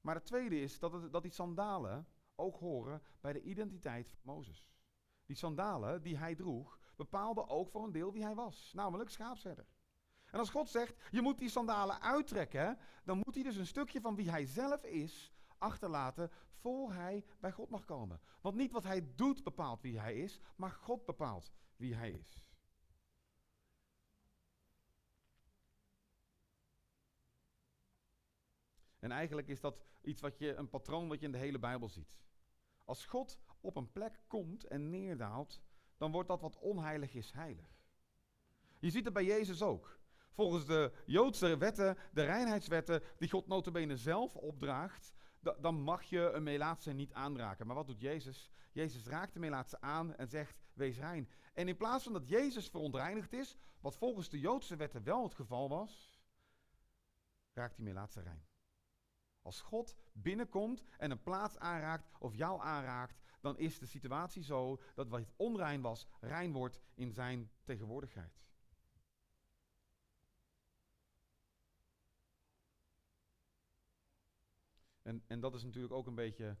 Maar 0.00 0.14
het 0.14 0.26
tweede 0.26 0.60
is 0.60 0.78
dat, 0.78 1.12
dat 1.12 1.22
die 1.22 1.32
sandalen 1.32 2.06
ook 2.34 2.56
horen 2.56 3.02
bij 3.20 3.32
de 3.32 3.42
identiteit 3.42 4.08
van 4.08 4.34
Mozes. 4.34 4.68
Die 5.26 5.36
sandalen 5.36 6.02
die 6.02 6.16
hij 6.16 6.34
droeg, 6.34 6.78
bepaalden 6.96 7.48
ook 7.48 7.70
voor 7.70 7.84
een 7.84 7.92
deel 7.92 8.12
wie 8.12 8.22
hij 8.22 8.34
was, 8.34 8.72
namelijk 8.74 9.10
schaapsherder. 9.10 9.66
En 10.32 10.38
als 10.38 10.50
God 10.50 10.68
zegt, 10.68 10.94
je 11.10 11.20
moet 11.20 11.38
die 11.38 11.48
sandalen 11.48 12.00
uittrekken, 12.00 12.78
dan 13.04 13.20
moet 13.24 13.34
hij 13.34 13.42
dus 13.42 13.56
een 13.56 13.66
stukje 13.66 14.00
van 14.00 14.14
wie 14.14 14.30
hij 14.30 14.46
zelf 14.46 14.84
is 14.84 15.32
achterlaten 15.58 16.30
voor 16.50 16.92
hij 16.92 17.24
bij 17.40 17.52
God 17.52 17.68
mag 17.68 17.84
komen. 17.84 18.20
Want 18.40 18.56
niet 18.56 18.72
wat 18.72 18.84
hij 18.84 19.06
doet 19.14 19.42
bepaalt 19.42 19.80
wie 19.80 19.98
hij 19.98 20.16
is, 20.16 20.40
maar 20.56 20.70
God 20.70 21.04
bepaalt 21.04 21.52
wie 21.76 21.94
hij 21.94 22.10
is. 22.10 22.42
En 28.98 29.10
eigenlijk 29.10 29.48
is 29.48 29.60
dat 29.60 29.82
iets 30.00 30.20
wat 30.20 30.38
je, 30.38 30.54
een 30.54 30.68
patroon 30.68 31.08
wat 31.08 31.20
je 31.20 31.26
in 31.26 31.32
de 31.32 31.38
hele 31.38 31.58
Bijbel 31.58 31.88
ziet. 31.88 32.14
Als 32.84 33.04
God 33.04 33.38
op 33.60 33.76
een 33.76 33.92
plek 33.92 34.22
komt 34.26 34.64
en 34.64 34.90
neerdaalt, 34.90 35.60
dan 35.96 36.12
wordt 36.12 36.28
dat 36.28 36.40
wat 36.40 36.58
onheilig 36.58 37.14
is 37.14 37.32
heilig. 37.32 37.80
Je 38.78 38.90
ziet 38.90 39.04
het 39.04 39.14
bij 39.14 39.24
Jezus 39.24 39.62
ook. 39.62 40.00
Volgens 40.32 40.66
de 40.66 40.92
Joodse 41.06 41.56
wetten, 41.56 41.98
de 42.12 42.22
reinheidswetten, 42.22 43.02
die 43.18 43.30
God 43.30 43.46
notabene 43.46 43.96
zelf 43.96 44.36
opdraagt, 44.36 45.12
dan 45.60 45.80
mag 45.80 46.02
je 46.02 46.30
een 46.30 46.42
melaatse 46.42 46.92
niet 46.92 47.12
aanraken. 47.12 47.66
Maar 47.66 47.76
wat 47.76 47.86
doet 47.86 48.00
Jezus? 48.00 48.50
Jezus 48.72 49.06
raakt 49.06 49.32
de 49.32 49.40
melaatse 49.40 49.80
aan 49.80 50.14
en 50.14 50.28
zegt, 50.28 50.60
wees 50.74 50.98
rein. 50.98 51.28
En 51.52 51.68
in 51.68 51.76
plaats 51.76 52.04
van 52.04 52.12
dat 52.12 52.28
Jezus 52.28 52.68
verontreinigd 52.68 53.32
is, 53.32 53.56
wat 53.80 53.96
volgens 53.96 54.28
de 54.28 54.38
Joodse 54.38 54.76
wetten 54.76 55.02
wel 55.02 55.22
het 55.22 55.34
geval 55.34 55.68
was, 55.68 56.20
raakt 57.52 57.76
die 57.76 57.84
melaatse 57.84 58.20
rein. 58.20 58.46
Als 59.42 59.60
God 59.60 59.96
binnenkomt 60.12 60.84
en 60.98 61.10
een 61.10 61.22
plaats 61.22 61.58
aanraakt 61.58 62.10
of 62.18 62.34
jou 62.34 62.60
aanraakt, 62.60 63.20
dan 63.40 63.58
is 63.58 63.78
de 63.78 63.86
situatie 63.86 64.42
zo 64.42 64.80
dat 64.94 65.08
wat 65.08 65.32
onrein 65.36 65.80
was, 65.80 66.06
rein 66.20 66.52
wordt 66.52 66.80
in 66.94 67.12
zijn 67.12 67.50
tegenwoordigheid. 67.64 68.40
En, 75.02 75.24
en 75.26 75.40
dat 75.40 75.54
is 75.54 75.62
natuurlijk 75.62 75.92
ook 75.92 76.06
een 76.06 76.14
beetje, 76.14 76.58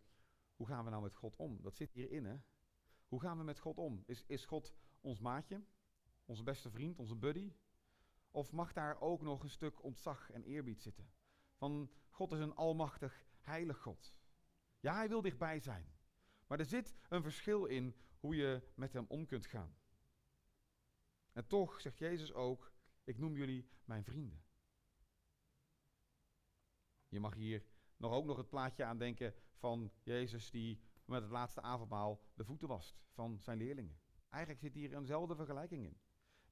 hoe 0.54 0.66
gaan 0.66 0.84
we 0.84 0.90
nou 0.90 1.02
met 1.02 1.14
God 1.14 1.36
om? 1.36 1.62
Dat 1.62 1.76
zit 1.76 1.92
hierin, 1.92 2.24
hè? 2.24 2.36
Hoe 3.08 3.20
gaan 3.20 3.38
we 3.38 3.44
met 3.44 3.58
God 3.58 3.78
om? 3.78 4.02
Is, 4.06 4.24
is 4.26 4.44
God 4.44 4.74
ons 5.00 5.20
maatje, 5.20 5.64
onze 6.24 6.42
beste 6.42 6.70
vriend, 6.70 6.98
onze 6.98 7.16
buddy? 7.16 7.52
Of 8.30 8.52
mag 8.52 8.72
daar 8.72 9.00
ook 9.00 9.22
nog 9.22 9.42
een 9.42 9.50
stuk 9.50 9.82
ontzag 9.82 10.30
en 10.30 10.42
eerbied 10.42 10.82
zitten? 10.82 11.12
Van 11.54 11.90
God 12.08 12.32
is 12.32 12.38
een 12.38 12.54
almachtig, 12.54 13.26
heilig 13.40 13.78
God. 13.78 14.14
Ja, 14.80 14.94
hij 14.94 15.08
wil 15.08 15.22
dichtbij 15.22 15.60
zijn. 15.60 15.92
Maar 16.46 16.58
er 16.58 16.64
zit 16.64 16.94
een 17.08 17.22
verschil 17.22 17.64
in 17.64 17.96
hoe 18.18 18.36
je 18.36 18.72
met 18.74 18.92
hem 18.92 19.04
om 19.08 19.26
kunt 19.26 19.46
gaan. 19.46 19.76
En 21.32 21.46
toch 21.46 21.80
zegt 21.80 21.98
Jezus 21.98 22.32
ook: 22.32 22.72
Ik 23.04 23.18
noem 23.18 23.36
jullie 23.36 23.68
mijn 23.84 24.04
vrienden. 24.04 24.44
Je 27.08 27.20
mag 27.20 27.34
hier 27.34 27.64
nog 28.02 28.12
ook 28.12 28.24
nog 28.24 28.36
het 28.36 28.48
plaatje 28.48 28.84
aandenken 28.84 29.34
van 29.54 29.90
Jezus 30.02 30.50
die 30.50 30.80
met 31.04 31.22
het 31.22 31.30
laatste 31.30 31.60
avondmaal 31.60 32.20
de 32.34 32.44
voeten 32.44 32.68
wast 32.68 33.00
van 33.10 33.38
zijn 33.40 33.58
leerlingen. 33.58 34.00
Eigenlijk 34.30 34.62
zit 34.62 34.74
hier 34.74 34.94
eenzelfde 34.94 35.34
vergelijking 35.34 35.84
in. 35.84 35.96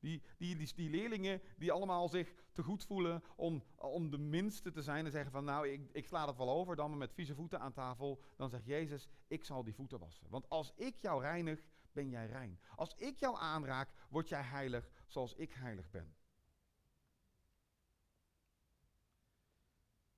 Die, 0.01 0.23
die, 0.39 0.57
die, 0.57 0.75
die, 0.75 0.91
leerlingen 0.91 1.41
die 1.57 1.73
allemaal 1.73 2.09
zich 2.09 2.35
te 2.53 2.63
goed 2.63 2.85
voelen 2.85 3.23
om, 3.37 3.63
om 3.77 4.11
de 4.11 4.19
minste 4.19 4.71
te 4.71 4.83
zijn 4.83 5.05
en 5.05 5.11
zeggen 5.11 5.31
van 5.31 5.45
nou 5.45 5.69
ik, 5.69 5.89
ik 5.93 6.07
sla 6.07 6.27
dat 6.27 6.37
wel 6.37 6.51
over, 6.51 6.77
dan 6.77 6.89
maar 6.89 6.99
met 6.99 7.13
vieze 7.13 7.35
voeten 7.35 7.61
aan 7.61 7.73
tafel. 7.73 8.23
Dan 8.37 8.51
zegt 8.51 8.65
Jezus, 8.65 9.09
ik 9.27 9.45
zal 9.45 9.65
die 9.65 9.75
voeten 9.75 9.99
wassen. 9.99 10.27
Want 10.31 10.49
als 10.49 10.73
ik 10.77 10.97
jou 10.97 11.23
reinig, 11.23 11.67
ben 11.93 12.11
jij 12.11 12.27
rein. 12.27 12.61
Als 12.77 12.95
ik 12.95 13.19
jou 13.19 13.37
aanraak, 13.39 13.93
word 14.09 14.29
jij 14.29 14.43
heilig 14.43 14.91
zoals 15.07 15.35
ik 15.35 15.53
heilig 15.53 15.91
ben. 15.91 16.15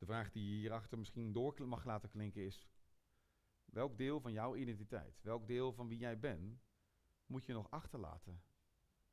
De 0.03 0.09
vraag 0.09 0.31
die 0.31 0.45
je 0.45 0.55
hierachter 0.55 0.99
misschien 0.99 1.33
door 1.33 1.69
mag 1.69 1.85
laten 1.85 2.09
klinken 2.09 2.43
is: 2.43 2.69
welk 3.65 3.99
deel 3.99 4.21
van 4.21 4.33
jouw 4.33 4.57
identiteit, 4.57 5.23
welk 5.23 5.47
deel 5.47 5.73
van 5.73 5.89
wie 5.89 5.99
jij 5.99 6.19
bent, 6.19 6.63
moet 7.27 7.45
je 7.45 7.53
nog 7.53 7.71
achterlaten 7.71 8.43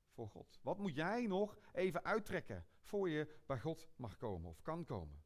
voor 0.09 0.29
God? 0.29 0.59
Wat 0.61 0.77
moet 0.77 0.95
jij 0.95 1.25
nog 1.25 1.57
even 1.73 2.03
uittrekken 2.03 2.65
voor 2.79 3.09
je 3.09 3.39
bij 3.45 3.59
God 3.59 3.89
mag 3.95 4.17
komen 4.17 4.49
of 4.49 4.61
kan 4.61 4.85
komen? 4.85 5.23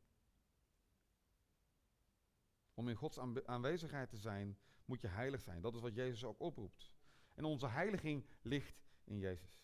Om 2.74 2.90
in 2.90 2.96
Gods 2.96 3.20
aanwezigheid 3.46 4.10
te 4.10 4.18
zijn, 4.18 4.58
moet 4.86 5.02
je 5.02 5.08
heilig 5.08 5.42
zijn. 5.42 5.62
Dat 5.62 5.76
is 5.76 5.82
wat 5.82 5.96
Jezus 5.96 6.24
ook 6.24 6.40
oproept. 6.40 6.94
En 7.36 7.44
onze 7.44 7.68
heiliging 7.68 8.26
ligt 8.42 8.86
in 9.04 9.20
Jezus. 9.20 9.64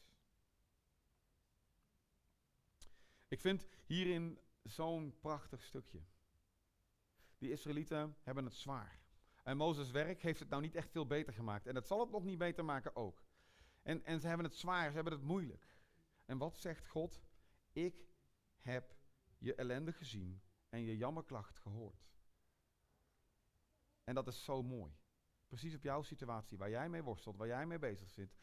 Ik 3.27 3.41
vind 3.41 3.67
hierin 3.85 4.39
zo'n 4.63 5.15
prachtig 5.19 5.63
stukje. 5.63 6.03
Die 7.37 7.51
Israëlieten 7.51 8.17
hebben 8.21 8.45
het 8.45 8.53
zwaar. 8.53 8.99
En 9.43 9.57
Mozes' 9.57 9.91
werk 9.91 10.21
heeft 10.21 10.39
het 10.39 10.49
nou 10.49 10.61
niet 10.61 10.75
echt 10.75 10.91
veel 10.91 11.05
beter 11.05 11.33
gemaakt. 11.33 11.67
En 11.67 11.75
het 11.75 11.87
zal 11.87 11.99
het 11.99 12.09
nog 12.09 12.23
niet 12.23 12.37
beter 12.37 12.65
maken 12.65 12.95
ook. 12.95 13.23
En, 13.81 14.05
en 14.05 14.19
ze 14.19 14.27
hebben 14.27 14.45
het 14.45 14.55
zwaar, 14.55 14.89
ze 14.89 14.95
hebben 14.95 15.13
het 15.13 15.21
moeilijk. 15.21 15.77
En 16.25 16.37
wat 16.37 16.57
zegt 16.57 16.87
God? 16.87 17.21
Ik 17.71 18.07
heb 18.57 18.95
je 19.37 19.55
ellende 19.55 19.93
gezien 19.93 20.41
en 20.69 20.81
je 20.81 20.97
jammerklacht 20.97 21.59
gehoord. 21.59 22.09
En 24.03 24.15
dat 24.15 24.27
is 24.27 24.43
zo 24.43 24.63
mooi. 24.63 24.97
Precies 25.49 25.75
op 25.75 25.83
jouw 25.83 26.01
situatie, 26.01 26.57
waar 26.57 26.69
jij 26.69 26.89
mee 26.89 27.03
worstelt, 27.03 27.37
waar 27.37 27.47
jij 27.47 27.65
mee 27.65 27.79
bezig 27.79 28.09
zit, 28.09 28.35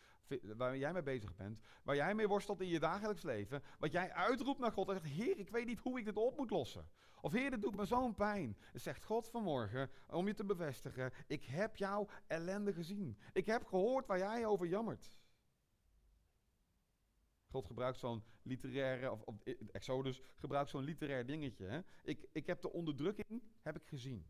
waar 0.56 0.76
jij 0.76 0.92
mee 0.92 1.02
bezig 1.02 1.36
bent, 1.36 1.60
waar 1.82 1.96
jij 1.96 2.14
mee 2.14 2.28
worstelt 2.28 2.60
in 2.60 2.68
je 2.68 2.78
dagelijks 2.78 3.22
leven, 3.22 3.62
wat 3.78 3.92
jij 3.92 4.12
uitroept 4.12 4.58
naar 4.60 4.72
God 4.72 4.88
en 4.88 4.94
zegt, 4.94 5.06
Heer, 5.06 5.38
ik 5.38 5.50
weet 5.50 5.66
niet 5.66 5.78
hoe 5.78 5.98
ik 5.98 6.04
dit 6.04 6.16
op 6.16 6.36
moet 6.36 6.50
lossen. 6.50 6.88
Of 7.20 7.32
Heer, 7.32 7.50
dit 7.50 7.62
doet 7.62 7.76
me 7.76 7.84
zo'n 7.84 8.14
pijn. 8.14 8.56
Dan 8.72 8.80
zegt 8.80 9.04
God 9.04 9.28
vanmorgen, 9.28 9.90
om 10.06 10.26
je 10.26 10.34
te 10.34 10.44
bevestigen, 10.44 11.12
ik 11.26 11.44
heb 11.44 11.76
jouw 11.76 12.08
ellende 12.26 12.72
gezien. 12.72 13.18
Ik 13.32 13.46
heb 13.46 13.64
gehoord 13.64 14.06
waar 14.06 14.18
jij 14.18 14.46
over 14.46 14.66
jammert. 14.66 15.10
God 17.48 17.66
gebruikt 17.66 17.98
zo'n 17.98 18.24
literaire, 18.42 19.10
of, 19.10 19.22
of 19.22 19.34
Exodus 19.72 20.22
gebruikt 20.34 20.70
zo'n 20.70 20.84
literair 20.84 21.26
dingetje. 21.26 21.66
Hè? 21.66 21.80
Ik, 22.02 22.26
ik 22.32 22.46
heb 22.46 22.60
de 22.60 22.72
onderdrukking, 22.72 23.42
heb 23.62 23.76
ik 23.76 23.86
gezien. 23.86 24.26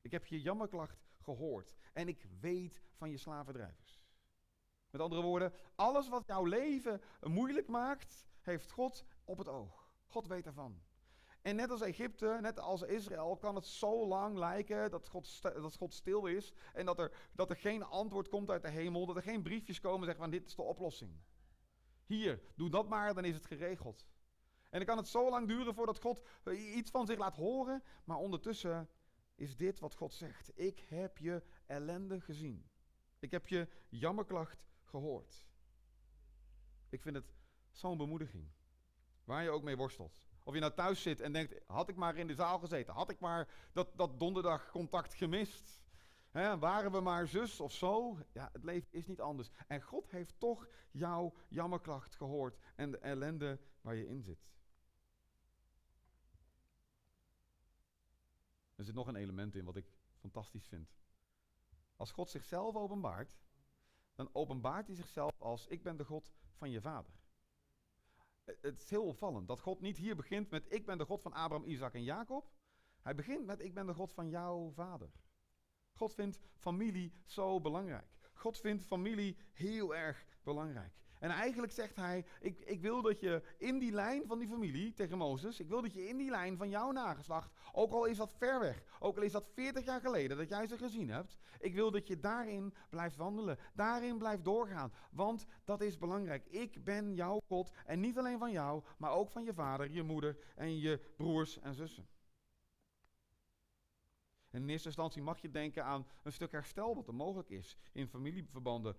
Ik 0.00 0.10
heb 0.10 0.26
je 0.26 0.40
jammerklacht 0.40 1.04
gehoord. 1.26 1.74
En 1.92 2.08
ik 2.08 2.26
weet 2.40 2.82
van 2.94 3.10
je 3.10 3.16
slavendrijvers. 3.16 4.00
Met 4.90 5.00
andere 5.00 5.22
woorden, 5.22 5.52
alles 5.74 6.08
wat 6.08 6.26
jouw 6.26 6.44
leven 6.44 7.00
moeilijk 7.20 7.68
maakt, 7.68 8.26
heeft 8.40 8.70
God 8.70 9.04
op 9.24 9.38
het 9.38 9.48
oog. 9.48 9.90
God 10.06 10.26
weet 10.26 10.46
ervan. 10.46 10.82
En 11.42 11.56
net 11.56 11.70
als 11.70 11.80
Egypte, 11.80 12.38
net 12.40 12.60
als 12.60 12.82
Israël, 12.82 13.36
kan 13.36 13.54
het 13.54 13.66
zo 13.66 14.06
lang 14.06 14.36
lijken 14.38 14.90
dat 14.90 15.08
God, 15.08 15.42
dat 15.42 15.76
God 15.76 15.94
stil 15.94 16.26
is. 16.26 16.52
En 16.72 16.86
dat 16.86 16.98
er, 16.98 17.12
dat 17.32 17.50
er 17.50 17.56
geen 17.56 17.82
antwoord 17.82 18.28
komt 18.28 18.50
uit 18.50 18.62
de 18.62 18.70
hemel. 18.70 19.06
Dat 19.06 19.16
er 19.16 19.22
geen 19.22 19.42
briefjes 19.42 19.80
komen 19.80 19.98
en 19.98 20.04
zeggen 20.04 20.22
van 20.22 20.30
dit 20.30 20.46
is 20.46 20.54
de 20.54 20.62
oplossing. 20.62 21.20
Hier, 22.06 22.42
doe 22.54 22.70
dat 22.70 22.88
maar, 22.88 23.14
dan 23.14 23.24
is 23.24 23.34
het 23.34 23.46
geregeld. 23.46 24.06
En 24.70 24.78
dan 24.78 24.84
kan 24.84 24.96
het 24.96 25.08
zo 25.08 25.30
lang 25.30 25.48
duren 25.48 25.74
voordat 25.74 26.00
God 26.00 26.22
iets 26.50 26.90
van 26.90 27.06
zich 27.06 27.18
laat 27.18 27.36
horen. 27.36 27.82
Maar 28.04 28.16
ondertussen 28.16 28.88
is 29.36 29.56
dit 29.56 29.78
wat 29.78 29.94
God 29.94 30.14
zegt. 30.14 30.50
Ik 30.54 30.80
heb 30.88 31.18
je 31.18 31.42
ellende 31.66 32.20
gezien. 32.20 32.68
Ik 33.18 33.30
heb 33.30 33.46
je 33.46 33.68
jammerklacht 33.88 34.66
gehoord. 34.82 35.46
Ik 36.88 37.02
vind 37.02 37.16
het 37.16 37.34
zo'n 37.70 37.96
bemoediging. 37.96 38.48
Waar 39.24 39.42
je 39.42 39.50
ook 39.50 39.62
mee 39.62 39.76
worstelt. 39.76 40.28
Of 40.42 40.54
je 40.54 40.60
nou 40.60 40.74
thuis 40.74 41.02
zit 41.02 41.20
en 41.20 41.32
denkt, 41.32 41.60
had 41.66 41.88
ik 41.88 41.96
maar 41.96 42.16
in 42.16 42.26
de 42.26 42.34
zaal 42.34 42.58
gezeten. 42.58 42.94
Had 42.94 43.10
ik 43.10 43.20
maar 43.20 43.48
dat, 43.72 43.96
dat 43.96 44.18
donderdag 44.18 44.70
contact 44.70 45.14
gemist. 45.14 45.84
Waren 46.58 46.92
we 46.92 47.00
maar 47.00 47.26
zus 47.26 47.60
of 47.60 47.72
zo? 47.72 48.18
Ja, 48.32 48.48
het 48.52 48.64
leven 48.64 48.88
is 48.90 49.06
niet 49.06 49.20
anders. 49.20 49.50
En 49.66 49.82
God 49.82 50.10
heeft 50.10 50.34
toch 50.38 50.68
jouw 50.90 51.34
jammerklacht 51.48 52.14
gehoord 52.14 52.58
en 52.74 52.90
de 52.90 52.98
ellende 52.98 53.58
waar 53.80 53.94
je 53.94 54.08
in 54.08 54.22
zit. 54.22 54.50
Er 58.76 58.84
zit 58.84 58.94
nog 58.94 59.06
een 59.06 59.16
element 59.16 59.54
in 59.54 59.64
wat 59.64 59.76
ik 59.76 59.92
fantastisch 60.14 60.66
vind. 60.66 60.94
Als 61.96 62.12
God 62.12 62.30
zichzelf 62.30 62.74
openbaart, 62.74 63.38
dan 64.14 64.28
openbaart 64.32 64.86
hij 64.86 64.96
zichzelf 64.96 65.40
als 65.40 65.66
ik 65.66 65.82
ben 65.82 65.96
de 65.96 66.04
God 66.04 66.32
van 66.54 66.70
je 66.70 66.80
vader. 66.80 67.12
Het 68.44 68.80
is 68.80 68.90
heel 68.90 69.04
opvallend 69.04 69.48
dat 69.48 69.60
God 69.60 69.80
niet 69.80 69.96
hier 69.96 70.16
begint 70.16 70.50
met 70.50 70.72
ik 70.72 70.86
ben 70.86 70.98
de 70.98 71.04
God 71.04 71.22
van 71.22 71.32
Abraham, 71.32 71.68
Isaac 71.68 71.94
en 71.94 72.02
Jacob. 72.02 72.50
Hij 73.00 73.14
begint 73.14 73.46
met 73.46 73.60
ik 73.60 73.74
ben 73.74 73.86
de 73.86 73.94
God 73.94 74.12
van 74.12 74.28
jouw 74.28 74.70
vader. 74.70 75.10
God 75.92 76.14
vindt 76.14 76.40
familie 76.54 77.12
zo 77.24 77.60
belangrijk. 77.60 78.30
God 78.32 78.58
vindt 78.58 78.84
familie 78.84 79.36
heel 79.52 79.94
erg 79.94 80.26
belangrijk. 80.42 80.94
En 81.26 81.32
eigenlijk 81.32 81.72
zegt 81.72 81.96
hij, 81.96 82.24
ik, 82.40 82.60
ik 82.60 82.80
wil 82.80 83.02
dat 83.02 83.20
je 83.20 83.42
in 83.58 83.78
die 83.78 83.92
lijn 83.92 84.26
van 84.26 84.38
die 84.38 84.48
familie 84.48 84.92
tegen 84.92 85.18
Mozes, 85.18 85.60
ik 85.60 85.68
wil 85.68 85.82
dat 85.82 85.94
je 85.94 86.08
in 86.08 86.16
die 86.16 86.30
lijn 86.30 86.56
van 86.56 86.68
jouw 86.68 86.90
nageslacht, 86.90 87.52
ook 87.72 87.92
al 87.92 88.04
is 88.04 88.16
dat 88.16 88.32
ver 88.38 88.60
weg, 88.60 88.84
ook 88.98 89.16
al 89.16 89.22
is 89.22 89.32
dat 89.32 89.48
40 89.54 89.84
jaar 89.84 90.00
geleden 90.00 90.36
dat 90.36 90.48
jij 90.48 90.66
ze 90.66 90.76
gezien 90.76 91.10
hebt, 91.10 91.38
ik 91.60 91.74
wil 91.74 91.90
dat 91.90 92.06
je 92.06 92.20
daarin 92.20 92.74
blijft 92.90 93.16
wandelen, 93.16 93.58
daarin 93.74 94.18
blijft 94.18 94.44
doorgaan, 94.44 94.92
want 95.10 95.46
dat 95.64 95.80
is 95.80 95.98
belangrijk. 95.98 96.46
Ik 96.46 96.84
ben 96.84 97.14
jouw 97.14 97.40
God 97.46 97.70
en 97.86 98.00
niet 98.00 98.18
alleen 98.18 98.38
van 98.38 98.50
jou, 98.50 98.82
maar 98.98 99.10
ook 99.10 99.30
van 99.30 99.44
je 99.44 99.54
vader, 99.54 99.90
je 99.90 100.02
moeder 100.02 100.36
en 100.54 100.78
je 100.78 101.00
broers 101.16 101.58
en 101.58 101.74
zussen. 101.74 102.06
En 104.50 104.62
in 104.62 104.68
eerste 104.68 104.88
instantie 104.88 105.22
mag 105.22 105.38
je 105.38 105.50
denken 105.50 105.84
aan 105.84 106.06
een 106.22 106.32
stuk 106.32 106.52
herstel 106.52 106.94
wat 106.94 107.06
er 107.06 107.14
mogelijk 107.14 107.50
is 107.50 107.76
in 107.92 108.08
familieverbanden 108.08 108.96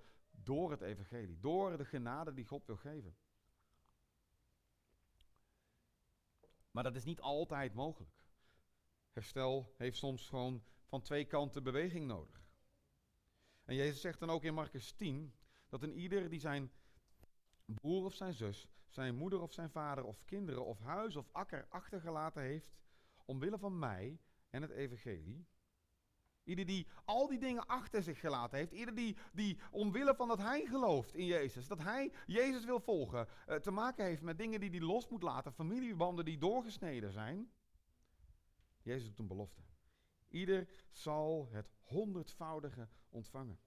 door 0.47 0.71
het 0.71 0.81
evangelie, 0.81 1.39
door 1.39 1.77
de 1.77 1.85
genade 1.85 2.33
die 2.33 2.45
God 2.45 2.65
wil 2.65 2.77
geven. 2.77 3.15
Maar 6.71 6.83
dat 6.83 6.95
is 6.95 7.03
niet 7.03 7.21
altijd 7.21 7.73
mogelijk. 7.73 8.11
Herstel 9.11 9.73
heeft 9.77 9.97
soms 9.97 10.29
gewoon 10.29 10.63
van 10.85 11.01
twee 11.01 11.25
kanten 11.25 11.63
beweging 11.63 12.05
nodig. 12.05 12.45
En 13.65 13.75
Jezus 13.75 14.01
zegt 14.01 14.19
dan 14.19 14.29
ook 14.29 14.43
in 14.43 14.53
Marcus 14.53 14.91
10 14.91 15.33
dat 15.69 15.83
een 15.83 15.93
ieder 15.93 16.29
die 16.29 16.39
zijn 16.39 16.71
broer 17.65 18.05
of 18.05 18.13
zijn 18.13 18.33
zus, 18.33 18.67
zijn 18.87 19.15
moeder 19.15 19.41
of 19.41 19.53
zijn 19.53 19.69
vader 19.69 20.03
of 20.03 20.25
kinderen 20.25 20.65
of 20.65 20.79
huis 20.79 21.15
of 21.15 21.29
akker 21.31 21.67
achtergelaten 21.69 22.41
heeft, 22.41 22.75
omwille 23.25 23.57
van 23.57 23.79
mij 23.79 24.19
en 24.49 24.61
het 24.61 24.71
evangelie, 24.71 25.47
Ieder 26.47 26.65
die 26.65 26.87
al 27.05 27.27
die 27.27 27.39
dingen 27.39 27.65
achter 27.65 28.03
zich 28.03 28.19
gelaten 28.19 28.57
heeft. 28.57 28.71
Ieder 28.71 28.95
die, 28.95 29.17
die 29.33 29.59
omwille 29.71 30.15
van 30.15 30.27
dat 30.27 30.37
hij 30.37 30.65
gelooft 30.65 31.13
in 31.13 31.25
Jezus. 31.25 31.67
Dat 31.67 31.79
hij 31.79 32.11
Jezus 32.25 32.65
wil 32.65 32.79
volgen. 32.79 33.27
Uh, 33.47 33.55
te 33.55 33.71
maken 33.71 34.05
heeft 34.05 34.21
met 34.21 34.37
dingen 34.37 34.59
die 34.59 34.69
hij 34.69 34.79
los 34.79 35.07
moet 35.07 35.21
laten. 35.21 35.53
Familiebanden 35.53 36.25
die 36.25 36.37
doorgesneden 36.37 37.11
zijn. 37.11 37.51
Jezus 38.81 39.07
doet 39.07 39.19
een 39.19 39.27
belofte. 39.27 39.61
Ieder 40.27 40.67
zal 40.91 41.47
het 41.51 41.71
honderdvoudige 41.81 42.87
ontvangen. 43.09 43.59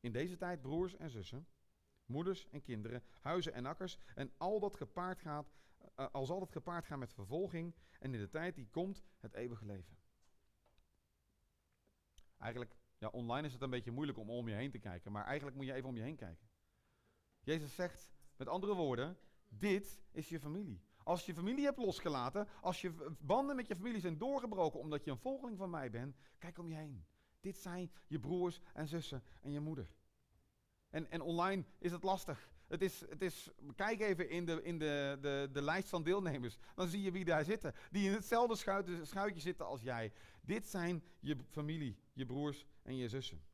In 0.00 0.12
deze 0.12 0.36
tijd 0.36 0.60
broers 0.60 0.96
en 0.96 1.10
zussen. 1.10 1.46
Moeders 2.06 2.48
en 2.48 2.62
kinderen. 2.62 3.02
Huizen 3.20 3.52
en 3.52 3.66
akkers. 3.66 3.98
En 4.14 4.32
al 4.36 4.60
dat 4.60 4.76
gepaard 4.76 5.20
gaat. 5.20 5.52
Uh, 5.96 6.06
al 6.12 6.26
zal 6.26 6.38
dat 6.38 6.52
gepaard 6.52 6.86
gaan 6.86 6.98
met 6.98 7.12
vervolging. 7.12 7.74
En 7.98 8.14
in 8.14 8.20
de 8.20 8.28
tijd 8.28 8.54
die 8.54 8.68
komt 8.70 9.02
het 9.18 9.34
eeuwige 9.34 9.66
leven. 9.66 9.96
Eigenlijk, 12.38 12.76
ja, 12.98 13.08
online 13.08 13.46
is 13.46 13.52
het 13.52 13.62
een 13.62 13.70
beetje 13.70 13.90
moeilijk 13.90 14.18
om 14.18 14.30
om 14.30 14.48
je 14.48 14.54
heen 14.54 14.70
te 14.70 14.78
kijken, 14.78 15.12
maar 15.12 15.24
eigenlijk 15.24 15.56
moet 15.56 15.66
je 15.66 15.72
even 15.72 15.88
om 15.88 15.96
je 15.96 16.02
heen 16.02 16.16
kijken. 16.16 16.48
Jezus 17.40 17.74
zegt, 17.74 18.10
met 18.36 18.48
andere 18.48 18.74
woorden, 18.74 19.18
dit 19.48 20.00
is 20.12 20.28
je 20.28 20.40
familie. 20.40 20.82
Als 21.02 21.26
je 21.26 21.34
familie 21.34 21.64
hebt 21.64 21.78
losgelaten, 21.78 22.48
als 22.60 22.80
je 22.80 23.16
banden 23.20 23.56
met 23.56 23.66
je 23.66 23.76
familie 23.76 24.00
zijn 24.00 24.18
doorgebroken 24.18 24.80
omdat 24.80 25.04
je 25.04 25.10
een 25.10 25.18
volgeling 25.18 25.58
van 25.58 25.70
mij 25.70 25.90
bent, 25.90 26.16
kijk 26.38 26.58
om 26.58 26.68
je 26.68 26.74
heen. 26.74 27.06
Dit 27.40 27.56
zijn 27.56 27.92
je 28.06 28.18
broers 28.18 28.60
en 28.72 28.88
zussen 28.88 29.22
en 29.40 29.52
je 29.52 29.60
moeder. 29.60 29.90
En, 30.90 31.10
en 31.10 31.20
online 31.20 31.64
is 31.78 31.92
het 31.92 32.02
lastig. 32.02 32.50
Het 32.68 32.82
is, 32.82 33.00
het 33.00 33.22
is, 33.22 33.50
kijk 33.74 34.00
even 34.00 34.30
in, 34.30 34.44
de, 34.44 34.62
in 34.62 34.78
de, 34.78 35.18
de, 35.20 35.48
de 35.52 35.62
lijst 35.62 35.88
van 35.88 36.02
deelnemers. 36.02 36.58
Dan 36.74 36.88
zie 36.88 37.02
je 37.02 37.10
wie 37.10 37.24
daar 37.24 37.44
zitten. 37.44 37.74
Die 37.90 38.06
in 38.06 38.12
hetzelfde 38.12 38.56
schuitje, 38.56 39.04
schuitje 39.04 39.40
zitten 39.40 39.66
als 39.66 39.82
jij. 39.82 40.12
Dit 40.48 40.68
zijn 40.68 41.04
je 41.20 41.36
familie, 41.50 41.98
je 42.12 42.26
broers 42.26 42.66
en 42.82 42.96
je 42.96 43.08
zussen. 43.08 43.44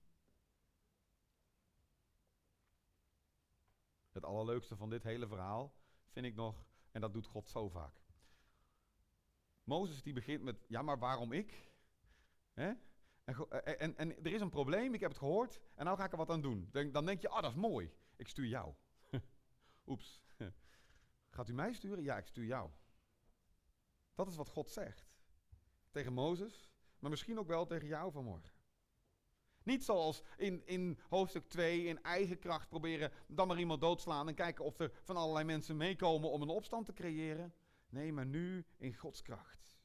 Het 4.11 4.25
allerleukste 4.25 4.77
van 4.77 4.91
dit 4.91 5.03
hele 5.03 5.27
verhaal 5.27 5.75
vind 6.11 6.27
ik 6.27 6.35
nog, 6.35 6.67
en 6.91 7.01
dat 7.01 7.13
doet 7.13 7.27
God 7.27 7.49
zo 7.49 7.69
vaak. 7.69 8.03
Mozes 9.65 10.03
die 10.03 10.13
begint 10.13 10.43
met, 10.43 10.65
ja 10.69 10.83
maar 10.83 10.99
waarom 10.99 11.33
ik? 11.33 11.73
En, 12.53 12.81
en, 13.25 13.97
en, 13.97 14.25
er 14.25 14.33
is 14.33 14.41
een 14.41 14.51
probleem, 14.51 14.95
ik 14.95 15.01
heb 15.01 15.11
het 15.11 15.19
gehoord, 15.19 15.61
en 15.75 15.85
nou 15.85 15.97
ga 15.97 16.05
ik 16.05 16.13
er 16.13 16.19
wat 16.19 16.31
aan 16.31 16.43
doen. 16.43 16.69
Dan 16.93 17.05
denk 17.05 17.21
je, 17.21 17.29
ah 17.29 17.43
dat 17.43 17.51
is 17.51 17.57
mooi, 17.57 17.93
ik 18.17 18.29
stuur 18.29 18.47
jou. 18.47 18.75
Oeps. 19.87 20.23
Gaat 21.35 21.49
u 21.49 21.53
mij 21.53 21.73
sturen? 21.73 22.05
Ja, 22.05 22.19
ik 22.19 22.27
stuur 22.27 22.47
jou. 22.47 22.71
Dat 24.15 24.29
is 24.29 24.37
wat 24.37 24.49
God 24.49 24.71
zegt. 24.71 25.07
Tegen 25.91 26.13
Mozes, 26.13 26.74
maar 27.05 27.13
misschien 27.13 27.39
ook 27.39 27.47
wel 27.47 27.67
tegen 27.67 27.89
jou 27.89 28.13
vanmorgen. 28.13 28.51
Niet 29.63 29.85
zoals 29.85 30.23
in, 30.37 30.67
in 30.67 30.99
hoofdstuk 31.09 31.49
2 31.49 31.85
in 31.85 32.03
eigen 32.03 32.39
kracht 32.39 32.69
proberen 32.69 33.13
dan 33.27 33.49
maar 33.49 33.59
iemand 33.59 33.81
doodslaan 33.81 34.29
en 34.29 34.35
kijken 34.35 34.65
of 34.65 34.79
er 34.79 34.93
van 35.03 35.17
allerlei 35.17 35.45
mensen 35.45 35.77
meekomen 35.77 36.31
om 36.31 36.43
een 36.43 36.49
opstand 36.49 36.87
te 36.87 36.93
creëren. 36.93 37.55
Nee, 37.89 38.13
maar 38.13 38.27
nu 38.27 38.67
in 38.77 38.95
Gods 38.95 39.23
kracht. 39.23 39.77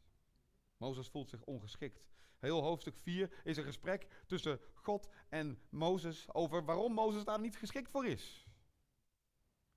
Mozes 0.78 1.10
voelt 1.10 1.30
zich 1.30 1.44
ongeschikt. 1.44 2.08
Heel 2.38 2.62
hoofdstuk 2.62 2.98
4 2.98 3.42
is 3.44 3.58
een 3.58 3.64
gesprek 3.64 4.24
tussen 4.26 4.60
God 4.74 5.10
en 5.30 5.60
Mozes 5.70 6.34
over 6.34 6.66
waarom 6.66 6.94
Mozes 6.94 7.24
daar 7.24 7.40
niet 7.40 7.58
geschikt 7.58 7.90
voor 7.90 8.06
is. 8.06 8.48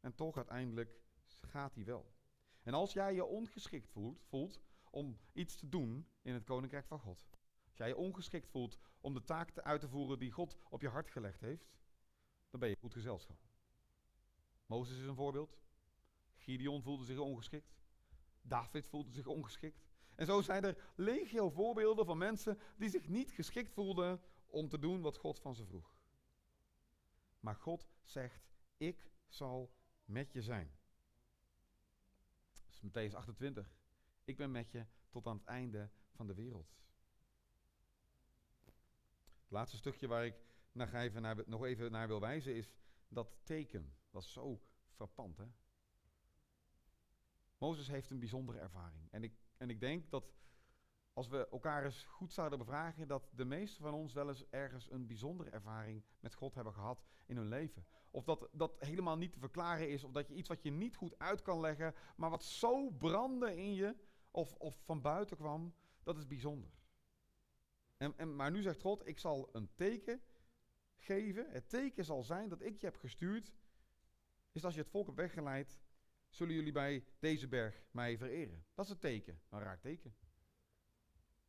En 0.01 0.15
toch 0.15 0.37
uiteindelijk 0.37 1.01
gaat 1.41 1.75
hij 1.75 1.85
wel. 1.85 2.13
En 2.63 2.75
als 2.75 2.93
jij 2.93 3.15
je 3.15 3.25
ongeschikt 3.25 3.89
voelt, 3.89 4.23
voelt 4.29 4.61
om 4.91 5.19
iets 5.33 5.57
te 5.57 5.69
doen 5.69 6.09
in 6.23 6.35
het 6.35 6.45
koninkrijk 6.45 6.87
van 6.87 6.99
God. 6.99 7.32
Als 7.73 7.81
jij 7.81 7.89
je 7.89 7.97
ongeschikt 7.97 8.49
voelt 8.49 8.79
om 9.01 9.15
de 9.15 9.25
taak 9.25 9.59
uit 9.59 9.81
te 9.81 9.89
voeren 9.89 10.19
die 10.19 10.31
God 10.31 10.57
op 10.69 10.81
je 10.81 10.89
hart 10.89 11.11
gelegd 11.11 11.41
heeft, 11.41 11.71
dan 12.51 12.61
ben 12.61 12.69
je 12.69 12.77
goed 12.81 12.93
gezelschap. 12.93 13.39
Mozes 14.67 14.99
is 14.99 15.07
een 15.07 15.15
voorbeeld. 15.15 15.59
Gideon 16.35 16.83
voelde 16.83 17.05
zich 17.05 17.19
ongeschikt. 17.19 17.75
David 18.43 18.87
voelde 18.87 19.11
zich 19.11 19.27
ongeschikt. 19.27 19.85
En 20.15 20.27
zo 20.27 20.41
zijn 20.41 20.65
er 20.65 20.93
legio 20.97 21.51
voorbeelden 21.51 22.07
van 22.07 22.19
mensen 22.19 22.59
die 22.77 22.89
zich 22.89 23.09
niet 23.09 23.31
geschikt 23.31 23.73
voelden 23.73 24.21
om 24.47 24.69
te 24.69 24.79
doen 24.79 25.01
wat 25.01 25.19
God 25.19 25.41
van 25.41 25.55
ze 25.55 25.65
vroeg. 25.65 25.95
Maar 27.41 27.57
God 27.57 27.87
zegt: 28.03 28.51
Ik 28.77 29.11
zal 29.27 29.75
met 30.05 30.33
je 30.33 30.43
zijn. 30.43 30.77
Dat 32.53 32.73
is 32.73 32.81
Matthäus 32.81 33.15
28. 33.15 33.75
Ik 34.25 34.37
ben 34.37 34.51
met 34.51 34.71
je 34.71 34.87
tot 35.11 35.27
aan 35.27 35.37
het 35.37 35.47
einde 35.47 35.91
van 36.11 36.27
de 36.27 36.35
wereld. 36.35 36.75
Laatste 39.53 39.77
stukje 39.77 40.07
waar 40.07 40.27
ik 40.27 40.35
nog 40.73 40.93
even 40.93 41.23
naar, 41.23 41.37
nog 41.47 41.65
even 41.65 41.91
naar 41.91 42.09
wil 42.09 42.21
wijzen 42.21 42.55
is 42.55 42.71
dat 43.09 43.37
teken. 43.43 43.95
Dat 44.11 44.23
is 44.23 44.33
zo 44.33 44.61
frappant, 44.95 45.37
hè? 45.37 45.45
Mozes 47.59 47.89
heeft 47.89 48.11
een 48.11 48.19
bijzondere 48.19 48.59
ervaring. 48.59 49.11
En 49.11 49.23
ik, 49.23 49.33
en 49.57 49.71
ik 49.71 49.81
denk 49.81 50.11
dat 50.11 50.33
als 51.13 51.29
we 51.29 51.49
elkaar 51.49 51.85
eens 51.85 52.05
goed 52.05 52.33
zouden 52.33 52.59
bevragen, 52.59 53.09
dat 53.09 53.31
de 53.35 53.45
meesten 53.45 53.83
van 53.83 53.95
ons 53.95 54.13
wel 54.13 54.29
eens 54.29 54.49
ergens 54.51 54.91
een 54.91 55.07
bijzondere 55.07 55.51
ervaring 55.51 56.05
met 56.21 56.35
God 56.35 56.55
hebben 56.55 56.73
gehad 56.73 57.05
in 57.27 57.37
hun 57.37 57.49
leven. 57.49 57.87
Of 58.11 58.25
dat 58.25 58.49
dat 58.53 58.75
helemaal 58.79 59.17
niet 59.17 59.33
te 59.33 59.39
verklaren 59.39 59.91
is, 59.91 60.05
of 60.05 60.13
dat 60.13 60.29
je 60.29 60.35
iets 60.35 60.49
wat 60.49 60.63
je 60.63 60.71
niet 60.71 60.97
goed 60.97 61.19
uit 61.19 61.43
kan 61.43 61.61
leggen, 61.61 61.95
maar 62.17 62.31
wat 62.31 62.45
zo 62.45 62.91
brandde 62.91 63.57
in 63.57 63.75
je, 63.75 63.97
of, 64.31 64.55
of 64.55 64.83
van 64.85 65.01
buiten 65.01 65.37
kwam, 65.37 65.75
dat 66.03 66.17
is 66.17 66.27
bijzonder. 66.27 66.71
En, 68.03 68.13
en, 68.17 68.37
maar 68.37 68.51
nu 68.51 68.63
zegt 68.63 68.81
God, 68.81 69.07
ik 69.07 69.19
zal 69.19 69.49
een 69.53 69.75
teken 69.75 70.23
geven. 70.97 71.51
Het 71.51 71.69
teken 71.69 72.05
zal 72.05 72.23
zijn 72.23 72.49
dat 72.49 72.63
ik 72.63 72.81
je 72.81 72.87
heb 72.87 72.97
gestuurd, 72.97 73.53
is 74.53 74.65
als 74.65 74.75
je 74.75 74.81
het 74.81 74.91
volk 74.91 75.07
hebt 75.07 75.19
weggeleid, 75.19 75.81
zullen 76.29 76.55
jullie 76.55 76.73
bij 76.73 77.05
deze 77.19 77.49
berg 77.49 77.85
mij 77.91 78.19
vereren. 78.19 78.65
Dat 78.75 78.85
is 78.85 78.91
het 78.91 79.01
teken, 79.01 79.41
een 79.49 79.61
raar 79.61 79.81
teken. 79.81 80.15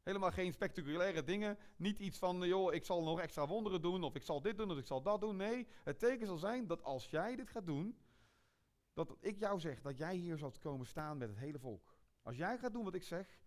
Helemaal 0.01 0.31
geen 0.31 0.53
spectaculaire 0.53 1.23
dingen. 1.23 1.57
Niet 1.75 1.99
iets 1.99 2.17
van, 2.17 2.47
joh, 2.47 2.73
ik 2.73 2.85
zal 2.85 3.03
nog 3.03 3.19
extra 3.19 3.47
wonderen 3.47 3.81
doen, 3.81 4.03
of 4.03 4.15
ik 4.15 4.23
zal 4.23 4.41
dit 4.41 4.57
doen, 4.57 4.71
of 4.71 4.77
ik 4.77 4.85
zal 4.85 5.01
dat 5.01 5.21
doen. 5.21 5.35
Nee, 5.35 5.67
het 5.83 5.99
teken 5.99 6.27
zal 6.27 6.37
zijn 6.37 6.67
dat 6.67 6.83
als 6.83 7.09
jij 7.09 7.35
dit 7.35 7.49
gaat 7.49 7.65
doen, 7.65 7.97
dat 8.93 9.15
ik 9.19 9.39
jou 9.39 9.59
zeg 9.59 9.81
dat 9.81 9.97
jij 9.97 10.15
hier 10.15 10.37
zult 10.37 10.59
komen 10.59 10.87
staan 10.87 11.17
met 11.17 11.29
het 11.29 11.37
hele 11.37 11.59
volk. 11.59 11.97
Als 12.21 12.37
jij 12.37 12.57
gaat 12.57 12.73
doen 12.73 12.83
wat 12.83 12.95
ik 12.95 13.03
zeg, 13.03 13.39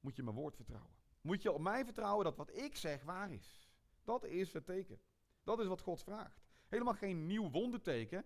moet 0.00 0.16
je 0.16 0.22
mijn 0.22 0.36
woord 0.36 0.56
vertrouwen. 0.56 1.03
Moet 1.24 1.42
je 1.42 1.52
op 1.52 1.60
mij 1.60 1.84
vertrouwen 1.84 2.24
dat 2.24 2.36
wat 2.36 2.56
ik 2.56 2.76
zeg 2.76 3.02
waar 3.02 3.32
is. 3.32 3.68
Dat 4.02 4.24
is 4.24 4.52
het 4.52 4.66
teken. 4.66 5.00
Dat 5.42 5.60
is 5.60 5.66
wat 5.66 5.80
God 5.80 6.02
vraagt. 6.02 6.44
Helemaal 6.68 6.94
geen 6.94 7.26
nieuw 7.26 7.50
wonderteken. 7.50 8.24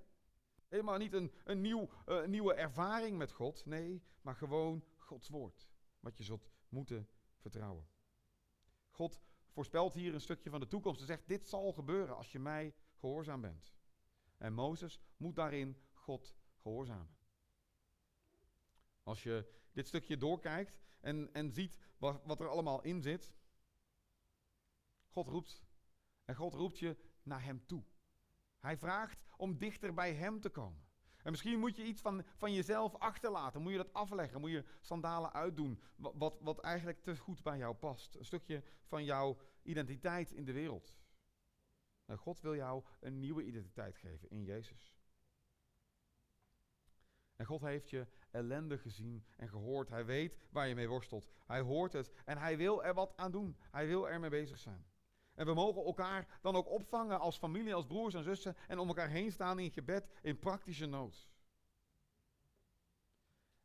Helemaal 0.68 0.98
niet 0.98 1.12
een, 1.12 1.32
een 1.44 1.60
nieuw, 1.60 1.88
uh, 2.06 2.26
nieuwe 2.26 2.54
ervaring 2.54 3.18
met 3.18 3.32
God. 3.32 3.64
Nee, 3.66 4.02
maar 4.20 4.36
gewoon 4.36 4.84
Gods 4.96 5.28
woord. 5.28 5.68
Wat 6.00 6.16
je 6.16 6.24
zult 6.24 6.50
moeten 6.68 7.08
vertrouwen. 7.36 7.88
God 8.90 9.20
voorspelt 9.50 9.94
hier 9.94 10.14
een 10.14 10.20
stukje 10.20 10.50
van 10.50 10.60
de 10.60 10.68
toekomst 10.68 11.00
en 11.00 11.06
zegt: 11.06 11.28
Dit 11.28 11.48
zal 11.48 11.72
gebeuren 11.72 12.16
als 12.16 12.32
je 12.32 12.38
mij 12.38 12.74
gehoorzaam 12.94 13.40
bent. 13.40 13.74
En 14.36 14.52
Mozes 14.52 15.00
moet 15.16 15.36
daarin 15.36 15.76
God 15.92 16.34
gehoorzamen. 16.56 17.17
Als 19.08 19.22
je 19.22 19.46
dit 19.72 19.86
stukje 19.86 20.16
doorkijkt 20.16 20.78
en, 21.00 21.32
en 21.32 21.52
ziet 21.52 21.78
wat, 21.98 22.20
wat 22.24 22.40
er 22.40 22.48
allemaal 22.48 22.82
in 22.82 23.02
zit. 23.02 23.32
God 25.08 25.28
roept. 25.28 25.62
En 26.24 26.34
God 26.34 26.54
roept 26.54 26.78
je 26.78 26.96
naar 27.22 27.44
hem 27.44 27.66
toe. 27.66 27.84
Hij 28.58 28.76
vraagt 28.76 29.24
om 29.36 29.58
dichter 29.58 29.94
bij 29.94 30.14
hem 30.14 30.40
te 30.40 30.48
komen. 30.48 30.86
En 31.22 31.30
misschien 31.30 31.58
moet 31.58 31.76
je 31.76 31.84
iets 31.84 32.00
van, 32.00 32.24
van 32.36 32.52
jezelf 32.52 32.94
achterlaten. 32.94 33.62
Moet 33.62 33.72
je 33.72 33.76
dat 33.78 33.92
afleggen? 33.92 34.40
Moet 34.40 34.50
je 34.50 34.64
sandalen 34.80 35.32
uitdoen? 35.32 35.82
Wat, 35.96 36.38
wat, 36.40 36.60
eigenlijk 36.60 37.02
te 37.02 37.16
goed 37.16 37.42
bij 37.42 37.58
jou 37.58 37.74
past. 37.74 38.14
Een 38.14 38.24
stukje 38.24 38.62
van 38.84 39.04
jouw 39.04 39.38
identiteit 39.62 40.32
in 40.32 40.44
de 40.44 40.52
wereld. 40.52 40.96
En 42.04 42.18
God 42.18 42.40
wil 42.40 42.54
jou 42.54 42.84
een 43.00 43.18
nieuwe 43.18 43.44
identiteit 43.44 43.96
geven 43.96 44.30
in 44.30 44.44
Jezus. 44.44 44.96
En 47.36 47.46
God 47.46 47.60
heeft 47.60 47.90
je 47.90 48.06
ellende 48.30 48.78
gezien 48.78 49.24
en 49.36 49.48
gehoord. 49.48 49.88
Hij 49.88 50.04
weet 50.04 50.36
waar 50.50 50.68
je 50.68 50.74
mee 50.74 50.88
worstelt. 50.88 51.28
Hij 51.46 51.60
hoort 51.60 51.92
het 51.92 52.12
en 52.24 52.38
hij 52.38 52.56
wil 52.56 52.84
er 52.84 52.94
wat 52.94 53.12
aan 53.16 53.30
doen. 53.30 53.56
Hij 53.70 53.86
wil 53.86 54.08
ermee 54.08 54.30
bezig 54.30 54.58
zijn. 54.58 54.86
En 55.34 55.46
we 55.46 55.54
mogen 55.54 55.84
elkaar 55.84 56.38
dan 56.40 56.56
ook 56.56 56.70
opvangen 56.70 57.20
als 57.20 57.38
familie, 57.38 57.74
als 57.74 57.86
broers 57.86 58.14
en 58.14 58.22
zussen 58.22 58.56
en 58.68 58.78
om 58.78 58.88
elkaar 58.88 59.08
heen 59.08 59.32
staan 59.32 59.58
in 59.58 59.70
gebed 59.70 60.10
in 60.22 60.38
praktische 60.38 60.86
nood. 60.86 61.28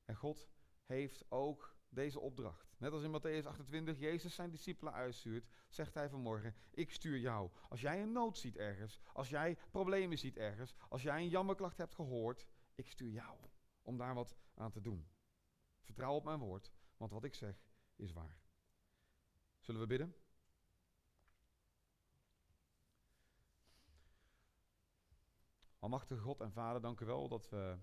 En 0.06 0.16
God 0.16 0.48
heeft 0.86 1.26
ook 1.30 1.76
deze 1.90 2.20
opdracht. 2.20 2.76
Net 2.78 2.92
als 2.92 3.04
in 3.04 3.20
Matthäus 3.20 3.48
28 3.48 4.00
Jezus 4.00 4.36
zijn 4.36 4.52
discipelen 4.52 4.94
uitstuurt, 4.94 5.48
zegt 5.70 5.94
hij 5.94 6.10
vanmorgen, 6.10 6.56
ik 6.72 6.92
stuur 6.92 7.18
jou. 7.18 7.50
Als 7.70 7.82
jij 7.82 8.02
een 8.02 8.12
nood 8.12 8.38
ziet 8.38 8.58
ergens, 8.58 9.00
als 9.14 9.30
jij 9.30 9.58
problemen 9.72 10.18
ziet 10.18 10.38
ergens, 10.38 10.74
als 10.90 11.02
jij 11.02 11.18
een 11.18 11.30
jammerklacht 11.30 11.78
hebt 11.78 11.96
gehoord, 11.96 12.48
ik 12.76 12.90
stuur 12.90 13.12
jou 13.12 13.38
om 13.84 13.98
daar 13.98 14.14
wat 14.14 14.36
aan 14.54 14.72
te 14.72 14.82
doen. 14.82 15.08
Vertrouw 15.82 16.16
op 16.16 16.24
mijn 16.24 16.40
woord, 16.40 16.72
want 16.98 17.12
wat 17.12 17.24
ik 17.24 17.36
zeg 17.36 17.64
is 17.96 18.12
waar. 18.12 18.42
Zullen 19.60 19.82
we 19.82 19.88
bidden? 19.88 20.16
Almachtige 25.80 26.22
God 26.22 26.42
en 26.42 26.52
Vader, 26.52 26.82
dank 26.82 27.00
u 27.00 27.06
wel 27.06 27.28
dat 27.28 27.50
we 27.50 27.80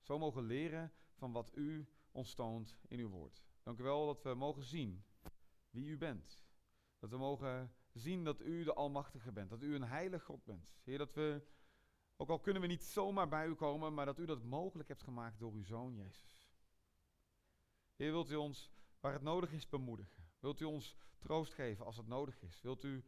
zo 0.00 0.18
mogen 0.18 0.42
leren 0.42 0.92
van 1.14 1.32
wat 1.32 1.56
u 1.56 1.88
ons 2.10 2.34
toont 2.34 2.78
in 2.88 2.98
uw 2.98 3.08
woord. 3.08 3.44
Dank 3.62 3.78
u 3.78 3.82
wel 3.82 4.06
dat 4.06 4.22
we 4.22 4.34
mogen 4.34 4.62
zien 4.62 5.04
wie 5.70 5.86
u 5.86 5.98
bent. 5.98 6.44
Dat 6.98 7.10
we 7.10 7.16
mogen 7.16 7.74
zien 7.92 8.24
dat 8.24 8.40
u 8.40 8.64
de 8.64 8.74
Almachtige 8.74 9.32
bent, 9.32 9.50
dat 9.50 9.62
u 9.62 9.74
een 9.74 9.84
heilig 9.84 10.24
God 10.24 10.44
bent. 10.44 10.74
Heer, 10.82 10.98
dat 10.98 11.12
we, 11.12 11.42
ook 12.22 12.30
al 12.30 12.40
kunnen 12.40 12.62
we 12.62 12.68
niet 12.68 12.84
zomaar 12.84 13.28
bij 13.28 13.46
u 13.46 13.54
komen, 13.54 13.94
maar 13.94 14.06
dat 14.06 14.18
u 14.18 14.26
dat 14.26 14.42
mogelijk 14.42 14.88
hebt 14.88 15.02
gemaakt 15.02 15.38
door 15.38 15.52
uw 15.52 15.64
Zoon 15.64 15.94
Jezus. 15.94 16.50
Heer, 17.96 18.10
wilt 18.10 18.30
u 18.30 18.34
ons 18.34 18.70
waar 19.00 19.12
het 19.12 19.22
nodig 19.22 19.52
is 19.52 19.68
bemoedigen? 19.68 20.30
Wilt 20.40 20.60
u 20.60 20.64
ons 20.64 20.96
troost 21.18 21.54
geven 21.54 21.84
als 21.84 21.96
het 21.96 22.06
nodig 22.06 22.42
is? 22.42 22.60
Wilt 22.60 22.84
u, 22.84 23.04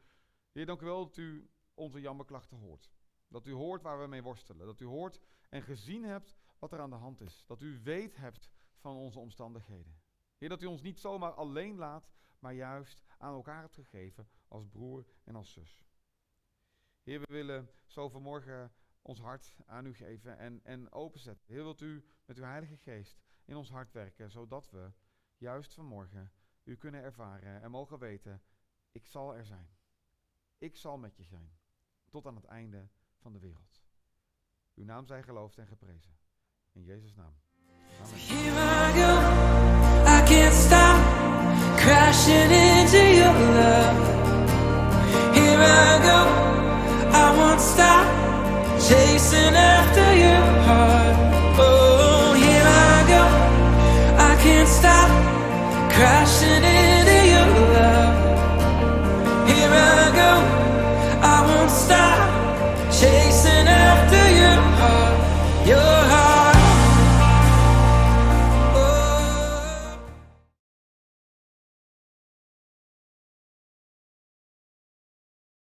Heer, 0.52 0.66
dank 0.66 0.80
u 0.80 0.84
wel 0.84 1.04
dat 1.04 1.16
u 1.16 1.50
onze 1.74 2.00
jammerklachten 2.00 2.56
hoort. 2.56 2.90
Dat 3.28 3.46
u 3.46 3.52
hoort 3.52 3.82
waar 3.82 4.00
we 4.00 4.06
mee 4.06 4.22
worstelen. 4.22 4.66
Dat 4.66 4.80
u 4.80 4.84
hoort 4.84 5.20
en 5.48 5.62
gezien 5.62 6.04
hebt 6.04 6.36
wat 6.58 6.72
er 6.72 6.80
aan 6.80 6.90
de 6.90 6.96
hand 6.96 7.20
is. 7.20 7.44
Dat 7.46 7.62
u 7.62 7.80
weet 7.82 8.16
hebt 8.16 8.50
van 8.76 8.96
onze 8.96 9.18
omstandigheden. 9.18 10.00
Heer, 10.36 10.48
dat 10.48 10.62
u 10.62 10.66
ons 10.66 10.82
niet 10.82 11.00
zomaar 11.00 11.32
alleen 11.32 11.76
laat, 11.76 12.10
maar 12.38 12.54
juist 12.54 13.02
aan 13.18 13.34
elkaar 13.34 13.60
hebt 13.60 13.74
gegeven 13.74 14.28
als 14.48 14.68
broer 14.68 15.06
en 15.24 15.36
als 15.36 15.52
zus. 15.52 15.84
Heer, 17.02 17.20
we 17.20 17.32
willen 17.32 17.70
zo 17.86 18.08
vanmorgen 18.08 18.72
ons 19.04 19.20
hart 19.20 19.56
aan 19.66 19.86
u 19.86 19.94
geven 19.94 20.38
en, 20.38 20.60
en 20.64 20.92
openzetten. 20.92 21.46
Heer, 21.46 21.62
wilt 21.62 21.80
u 21.80 22.04
met 22.24 22.38
uw 22.38 22.44
Heilige 22.44 22.76
Geest 22.76 23.22
in 23.44 23.56
ons 23.56 23.70
hart 23.70 23.92
werken, 23.92 24.30
zodat 24.30 24.70
we 24.70 24.92
juist 25.36 25.74
vanmorgen 25.74 26.32
u 26.64 26.76
kunnen 26.76 27.02
ervaren 27.02 27.62
en 27.62 27.70
mogen 27.70 27.98
weten, 27.98 28.42
ik 28.92 29.06
zal 29.06 29.34
er 29.34 29.44
zijn. 29.44 29.68
Ik 30.58 30.76
zal 30.76 30.98
met 30.98 31.16
je 31.16 31.24
zijn. 31.24 31.58
Tot 32.10 32.26
aan 32.26 32.34
het 32.34 32.44
einde 32.44 32.88
van 33.16 33.32
de 33.32 33.38
wereld. 33.38 33.82
Uw 34.74 34.84
naam 34.84 35.06
zij 35.06 35.22
geloofd 35.22 35.58
en 35.58 35.66
geprezen. 35.66 36.16
In 36.72 36.84
Jezus' 36.84 37.14
naam. 37.14 37.34
Amen. 47.12 47.60
Stop 47.60 48.23
chasing 48.88 49.54
after 49.54 50.08
your 50.14 50.44
heart. 50.66 51.16
Oh, 51.58 52.34
here 52.34 52.68
I 52.88 52.96
go. 53.14 53.24
I 54.30 54.32
can't 54.42 54.68
stop 54.68 55.10
crashing 55.94 56.64
in. 56.64 56.93